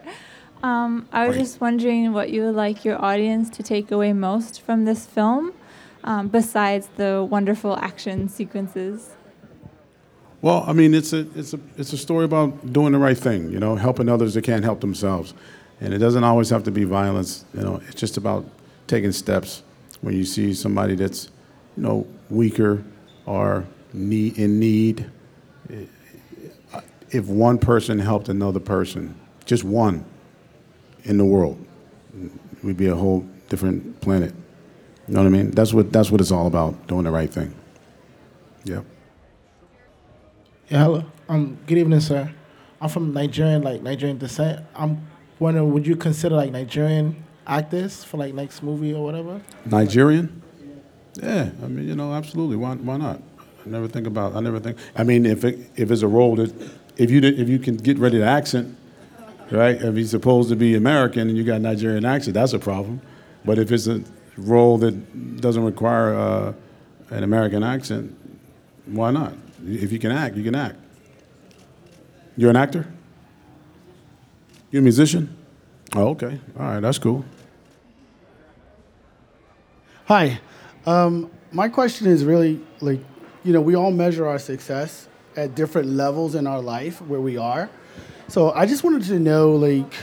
Um, 0.61 1.07
I 1.11 1.25
was 1.27 1.35
Hi. 1.37 1.41
just 1.41 1.59
wondering 1.59 2.13
what 2.13 2.29
you 2.29 2.43
would 2.43 2.55
like 2.55 2.85
your 2.85 3.03
audience 3.03 3.49
to 3.51 3.63
take 3.63 3.89
away 3.89 4.13
most 4.13 4.61
from 4.61 4.85
this 4.85 5.07
film, 5.07 5.53
um, 6.03 6.27
besides 6.27 6.87
the 6.97 7.25
wonderful 7.27 7.77
action 7.77 8.29
sequences. 8.29 9.15
Well, 10.41 10.63
I 10.67 10.73
mean, 10.73 10.93
it's 10.93 11.13
a 11.13 11.27
it's 11.35 11.53
a 11.53 11.59
it's 11.77 11.93
a 11.93 11.97
story 11.97 12.25
about 12.25 12.73
doing 12.73 12.93
the 12.93 12.99
right 12.99 13.17
thing. 13.17 13.51
You 13.51 13.59
know, 13.59 13.75
helping 13.75 14.09
others 14.09 14.33
that 14.33 14.43
can't 14.43 14.63
help 14.63 14.81
themselves, 14.81 15.33
and 15.79 15.93
it 15.93 15.99
doesn't 15.99 16.23
always 16.23 16.49
have 16.49 16.63
to 16.63 16.71
be 16.71 16.83
violence. 16.83 17.45
You 17.53 17.61
know, 17.61 17.81
it's 17.87 17.99
just 17.99 18.17
about 18.17 18.45
taking 18.87 19.11
steps 19.11 19.61
when 20.01 20.15
you 20.15 20.25
see 20.25 20.53
somebody 20.53 20.95
that's, 20.95 21.29
you 21.77 21.83
know, 21.83 22.07
weaker 22.29 22.83
or 23.25 23.65
need 23.93 24.37
in 24.37 24.59
need. 24.59 25.09
If 27.11 27.27
one 27.27 27.57
person 27.59 27.99
helped 27.99 28.29
another 28.29 28.59
person, 28.59 29.15
just 29.45 29.63
one, 29.63 30.05
in 31.03 31.17
the 31.17 31.25
world, 31.25 31.63
we'd 32.63 32.77
be 32.77 32.87
a 32.87 32.95
whole 32.95 33.25
different 33.49 33.99
planet. 34.01 34.33
You 35.07 35.13
know 35.15 35.21
what 35.21 35.27
I 35.27 35.29
mean? 35.29 35.51
That's 35.51 35.73
what 35.73 35.91
that's 35.91 36.09
what 36.09 36.19
it's 36.19 36.31
all 36.31 36.47
about, 36.47 36.87
doing 36.87 37.03
the 37.03 37.11
right 37.11 37.29
thing. 37.29 37.53
Yeah. 38.63 38.81
Yeah, 40.71 40.83
hello. 40.85 41.03
Um, 41.27 41.57
good 41.67 41.77
evening, 41.79 41.99
sir. 41.99 42.31
I'm 42.79 42.87
from 42.87 43.13
Nigerian, 43.13 43.61
like 43.61 43.81
Nigerian 43.81 44.17
descent. 44.17 44.65
I'm 44.73 45.05
wondering, 45.37 45.73
would 45.73 45.85
you 45.85 45.97
consider 45.97 46.35
like 46.35 46.51
Nigerian 46.51 47.21
actors 47.45 48.05
for 48.05 48.15
like 48.15 48.33
next 48.33 48.63
movie 48.63 48.93
or 48.93 49.03
whatever? 49.03 49.41
Nigerian? 49.65 50.41
Yeah, 51.21 51.49
I 51.61 51.67
mean, 51.67 51.89
you 51.89 51.95
know, 51.95 52.13
absolutely. 52.13 52.55
Why, 52.55 52.75
why 52.75 52.95
not? 52.95 53.21
I 53.65 53.69
never 53.69 53.89
think 53.89 54.07
about. 54.07 54.33
I 54.33 54.39
never 54.39 54.61
think. 54.61 54.77
I 54.95 55.03
mean, 55.03 55.25
if 55.25 55.43
it, 55.43 55.59
if 55.75 55.91
it's 55.91 56.03
a 56.03 56.07
role 56.07 56.37
that, 56.37 56.53
if 56.95 57.11
you 57.11 57.19
did- 57.19 57.37
if 57.37 57.49
you 57.49 57.59
can 57.59 57.75
get 57.75 57.99
ready 57.99 58.19
to 58.19 58.23
accent, 58.25 58.77
right? 59.51 59.75
If 59.75 59.95
he's 59.95 60.09
supposed 60.11 60.47
to 60.51 60.55
be 60.55 60.75
American 60.75 61.27
and 61.27 61.37
you 61.37 61.43
got 61.43 61.59
Nigerian 61.59 62.05
accent, 62.05 62.35
that's 62.35 62.53
a 62.53 62.59
problem. 62.59 63.01
But 63.43 63.59
if 63.59 63.73
it's 63.73 63.87
a 63.87 64.01
role 64.37 64.77
that 64.77 65.41
doesn't 65.41 65.63
require 65.65 66.15
uh, 66.15 66.53
an 67.09 67.23
American 67.25 67.61
accent, 67.61 68.15
why 68.85 69.11
not? 69.11 69.33
If 69.65 69.91
you 69.91 69.99
can 69.99 70.11
act, 70.11 70.35
you 70.35 70.43
can 70.43 70.55
act. 70.55 70.77
You're 72.35 72.49
an 72.49 72.55
actor. 72.55 72.87
You're 74.71 74.81
a 74.81 74.83
musician. 74.83 75.37
Oh, 75.93 76.09
okay. 76.09 76.39
All 76.57 76.65
right, 76.65 76.79
that's 76.79 76.97
cool. 76.97 77.25
Hi. 80.05 80.39
Um, 80.85 81.29
my 81.51 81.69
question 81.69 82.07
is 82.07 82.23
really 82.23 82.61
like, 82.79 82.99
you 83.43 83.53
know, 83.53 83.61
we 83.61 83.75
all 83.75 83.91
measure 83.91 84.27
our 84.27 84.39
success 84.39 85.07
at 85.35 85.55
different 85.55 85.89
levels 85.89 86.35
in 86.35 86.47
our 86.47 86.61
life 86.61 87.01
where 87.01 87.21
we 87.21 87.37
are. 87.37 87.69
So 88.27 88.51
I 88.51 88.65
just 88.65 88.83
wanted 88.83 89.03
to 89.03 89.19
know, 89.19 89.51
like, 89.51 89.93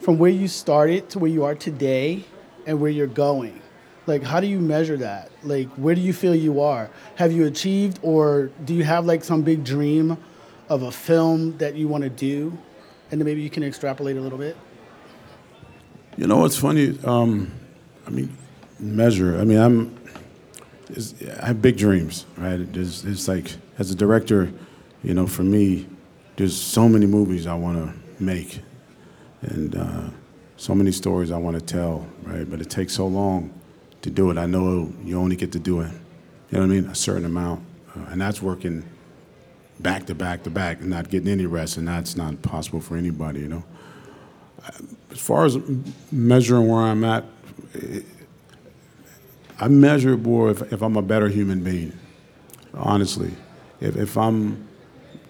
from 0.00 0.18
where 0.18 0.30
you 0.30 0.48
started 0.48 1.10
to 1.10 1.18
where 1.18 1.30
you 1.30 1.44
are 1.44 1.54
today 1.54 2.24
and 2.66 2.80
where 2.80 2.90
you're 2.90 3.06
going. 3.06 3.60
Like, 4.06 4.22
how 4.22 4.40
do 4.40 4.46
you 4.46 4.60
measure 4.60 4.96
that? 4.98 5.30
Like, 5.42 5.68
where 5.70 5.94
do 5.94 6.00
you 6.00 6.12
feel 6.12 6.34
you 6.34 6.60
are? 6.60 6.90
Have 7.16 7.32
you 7.32 7.46
achieved, 7.46 7.98
or 8.02 8.50
do 8.64 8.74
you 8.74 8.84
have 8.84 9.06
like 9.06 9.24
some 9.24 9.42
big 9.42 9.64
dream 9.64 10.18
of 10.68 10.82
a 10.82 10.92
film 10.92 11.56
that 11.58 11.74
you 11.74 11.88
want 11.88 12.04
to 12.04 12.10
do? 12.10 12.56
And 13.10 13.20
then 13.20 13.26
maybe 13.26 13.40
you 13.40 13.50
can 13.50 13.62
extrapolate 13.62 14.16
a 14.16 14.20
little 14.20 14.38
bit. 14.38 14.56
You 16.16 16.26
know 16.26 16.38
what's 16.38 16.56
funny? 16.56 16.98
Um, 17.04 17.50
I 18.06 18.10
mean, 18.10 18.36
measure. 18.78 19.38
I 19.38 19.44
mean, 19.44 19.58
I'm. 19.58 20.00
It's, 20.90 21.14
I 21.40 21.46
have 21.46 21.62
big 21.62 21.78
dreams, 21.78 22.26
right? 22.36 22.60
It's, 22.60 23.04
it's 23.04 23.26
like 23.26 23.52
as 23.78 23.90
a 23.90 23.94
director, 23.94 24.52
you 25.02 25.14
know, 25.14 25.26
for 25.26 25.42
me, 25.42 25.86
there's 26.36 26.54
so 26.54 26.88
many 26.88 27.06
movies 27.06 27.46
I 27.46 27.54
want 27.54 27.78
to 27.78 28.22
make, 28.22 28.60
and 29.40 29.74
uh, 29.74 30.10
so 30.58 30.74
many 30.74 30.92
stories 30.92 31.30
I 31.30 31.38
want 31.38 31.58
to 31.58 31.64
tell, 31.64 32.06
right? 32.22 32.48
But 32.48 32.60
it 32.60 32.68
takes 32.68 32.92
so 32.92 33.06
long 33.06 33.52
to 34.04 34.10
do 34.10 34.30
it. 34.30 34.38
I 34.38 34.46
know 34.46 34.92
you 35.04 35.18
only 35.18 35.36
get 35.36 35.52
to 35.52 35.58
do 35.58 35.80
it, 35.80 35.90
you 36.50 36.58
know 36.58 36.60
what 36.60 36.64
I 36.64 36.80
mean, 36.80 36.84
a 36.86 36.94
certain 36.94 37.24
amount, 37.24 37.64
uh, 37.96 38.06
and 38.10 38.20
that's 38.20 38.40
working 38.40 38.84
back 39.80 40.06
to 40.06 40.14
back 40.14 40.44
to 40.44 40.50
back 40.50 40.80
and 40.80 40.88
not 40.88 41.10
getting 41.10 41.28
any 41.28 41.46
rest, 41.46 41.76
and 41.76 41.88
that's 41.88 42.16
not 42.16 42.40
possible 42.42 42.80
for 42.80 42.96
anybody, 42.96 43.40
you 43.40 43.48
know 43.48 43.64
as 45.10 45.18
far 45.18 45.44
as 45.44 45.58
measuring 46.10 46.68
where 46.68 46.82
I'm 46.82 47.04
at, 47.04 47.24
eh, 47.74 48.00
I 49.60 49.68
measure 49.68 50.16
more 50.16 50.50
if, 50.50 50.72
if 50.72 50.82
I'm 50.82 50.96
a 50.96 51.02
better 51.02 51.28
human 51.28 51.62
being, 51.62 51.92
honestly. 52.72 53.32
If, 53.80 53.96
if 53.96 54.16
I'm 54.16 54.66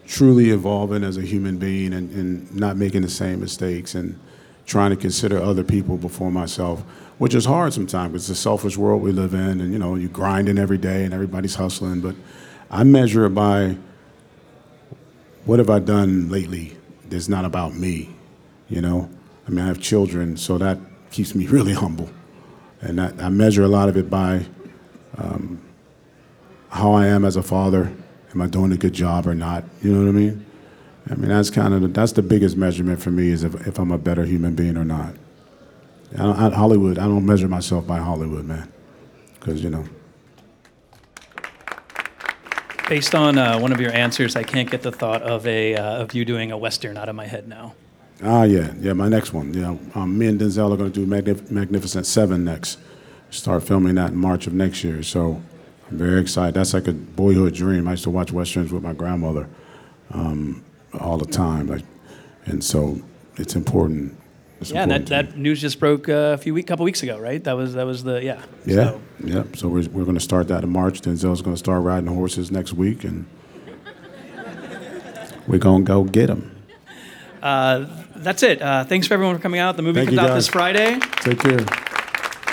truly 0.06 0.50
evolving 0.50 1.04
as 1.04 1.16
a 1.16 1.22
human 1.22 1.58
being 1.58 1.92
and, 1.92 2.10
and 2.12 2.54
not 2.54 2.76
making 2.76 3.02
the 3.02 3.08
same 3.08 3.40
mistakes 3.40 3.94
and 3.94 4.18
trying 4.66 4.90
to 4.90 4.96
consider 4.96 5.38
other 5.38 5.64
people 5.64 5.96
before 5.96 6.30
myself, 6.30 6.82
which 7.18 7.34
is 7.34 7.44
hard 7.44 7.72
sometimes. 7.72 8.14
It's 8.14 8.28
a 8.28 8.34
selfish 8.34 8.76
world 8.76 9.02
we 9.02 9.12
live 9.12 9.34
in, 9.34 9.60
and 9.60 9.72
you 9.72 9.78
know, 9.78 9.94
you're 9.94 10.08
grinding 10.08 10.58
every 10.58 10.78
day 10.78 11.04
and 11.04 11.14
everybody's 11.14 11.54
hustling. 11.54 12.00
But 12.00 12.16
I 12.70 12.84
measure 12.84 13.24
it 13.26 13.30
by 13.30 13.76
what 15.44 15.58
have 15.58 15.70
I 15.70 15.78
done 15.78 16.30
lately 16.30 16.76
that's 17.08 17.28
not 17.28 17.44
about 17.44 17.74
me, 17.74 18.14
you 18.68 18.80
know? 18.80 19.08
I 19.46 19.50
mean, 19.50 19.60
I 19.60 19.68
have 19.68 19.80
children, 19.80 20.36
so 20.36 20.58
that 20.58 20.78
keeps 21.10 21.34
me 21.34 21.46
really 21.48 21.74
humble. 21.74 22.10
And 22.80 22.98
that, 22.98 23.20
I 23.20 23.28
measure 23.28 23.62
a 23.62 23.68
lot 23.68 23.88
of 23.88 23.96
it 23.96 24.10
by 24.10 24.46
um, 25.16 25.60
how 26.70 26.92
I 26.92 27.06
am 27.06 27.24
as 27.24 27.36
a 27.36 27.42
father. 27.42 27.92
Am 28.32 28.42
I 28.42 28.46
doing 28.46 28.72
a 28.72 28.76
good 28.76 28.92
job 28.92 29.26
or 29.26 29.34
not? 29.34 29.64
You 29.80 29.92
know 29.92 30.00
what 30.04 30.08
I 30.08 30.12
mean? 30.12 30.44
I 31.08 31.14
mean, 31.14 31.28
that's 31.28 31.50
kind 31.50 31.74
of 31.74 31.82
the, 31.82 31.88
that's 31.88 32.12
the 32.12 32.22
biggest 32.22 32.56
measurement 32.56 33.00
for 33.00 33.10
me 33.10 33.28
is 33.28 33.44
if, 33.44 33.66
if 33.66 33.78
I'm 33.78 33.92
a 33.92 33.98
better 33.98 34.24
human 34.24 34.54
being 34.54 34.76
or 34.76 34.84
not. 34.84 35.14
I 36.18 36.46
I, 36.46 36.50
Hollywood, 36.50 36.98
I 36.98 37.04
don't 37.04 37.26
measure 37.26 37.48
myself 37.48 37.86
by 37.86 37.98
Hollywood, 37.98 38.44
man, 38.44 38.72
because 39.34 39.62
you 39.62 39.70
know. 39.70 39.84
Based 42.88 43.14
on 43.14 43.38
uh, 43.38 43.58
one 43.58 43.72
of 43.72 43.80
your 43.80 43.92
answers, 43.92 44.36
I 44.36 44.42
can't 44.42 44.70
get 44.70 44.82
the 44.82 44.92
thought 44.92 45.22
of 45.22 45.46
a 45.46 45.74
uh, 45.74 46.02
of 46.02 46.14
you 46.14 46.24
doing 46.24 46.52
a 46.52 46.58
western 46.58 46.96
out 46.96 47.08
of 47.08 47.16
my 47.16 47.26
head 47.26 47.48
now. 47.48 47.74
Ah, 48.22 48.44
yeah, 48.44 48.72
yeah. 48.78 48.92
My 48.92 49.08
next 49.08 49.32
one. 49.32 49.52
Yeah, 49.54 49.76
um, 49.94 50.16
me 50.16 50.26
and 50.26 50.40
Denzel 50.40 50.72
are 50.72 50.76
going 50.76 50.92
to 50.92 51.00
do 51.00 51.06
Magnif- 51.06 51.50
Magnificent 51.50 52.06
Seven 52.06 52.44
next. 52.44 52.78
Start 53.30 53.64
filming 53.64 53.96
that 53.96 54.10
in 54.10 54.16
March 54.16 54.46
of 54.46 54.52
next 54.52 54.84
year. 54.84 55.02
So 55.02 55.42
I'm 55.90 55.98
very 55.98 56.20
excited. 56.20 56.54
That's 56.54 56.74
like 56.74 56.86
a 56.86 56.92
boyhood 56.92 57.54
dream. 57.54 57.88
I 57.88 57.92
used 57.92 58.04
to 58.04 58.10
watch 58.10 58.30
westerns 58.30 58.72
with 58.72 58.82
my 58.82 58.92
grandmother 58.92 59.48
um, 60.12 60.62
all 61.00 61.18
the 61.18 61.26
time, 61.26 61.66
like, 61.66 61.84
and 62.46 62.62
so 62.62 63.00
it's 63.36 63.56
important. 63.56 64.16
It's 64.60 64.70
yeah, 64.70 64.86
that, 64.86 65.06
that 65.06 65.36
news 65.36 65.60
just 65.60 65.78
broke 65.78 66.08
uh, 66.08 66.32
a 66.34 66.38
few 66.38 66.54
week, 66.54 66.66
couple 66.66 66.84
weeks 66.84 67.02
ago, 67.02 67.18
right? 67.18 67.42
That 67.44 67.54
was 67.54 67.74
that 67.74 67.84
was 67.86 68.02
the 68.04 68.22
yeah. 68.24 68.40
Yeah, 68.64 68.74
So, 68.74 69.00
yeah. 69.24 69.44
So 69.54 69.68
we're, 69.68 69.88
we're 69.90 70.04
going 70.04 70.16
to 70.16 70.20
start 70.24 70.48
that 70.48 70.62
in 70.62 70.70
March. 70.70 71.00
Denzel's 71.02 71.42
going 71.42 71.54
to 71.54 71.58
start 71.58 71.82
riding 71.82 72.06
horses 72.08 72.50
next 72.50 72.72
week, 72.72 73.04
and 73.04 73.26
we're 75.46 75.58
going 75.58 75.84
to 75.84 75.88
go 75.88 76.04
get 76.04 76.30
him. 76.30 76.54
uh, 77.42 77.84
that's 78.16 78.42
it. 78.42 78.62
Uh, 78.62 78.84
thanks 78.84 79.06
for 79.06 79.14
everyone 79.14 79.36
for 79.36 79.42
coming 79.42 79.60
out. 79.60 79.76
The 79.76 79.82
movie 79.82 80.00
Thank 80.00 80.10
comes 80.10 80.18
out 80.20 80.28
guys. 80.28 80.36
this 80.46 80.48
Friday. 80.48 80.98
Take 81.20 81.40
care. 81.40 81.58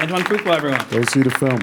Antoine 0.01 0.23
Fuqua, 0.23 0.55
everyone. 0.57 0.83
Go 0.89 1.03
see 1.03 1.21
the 1.21 1.29
film. 1.29 1.59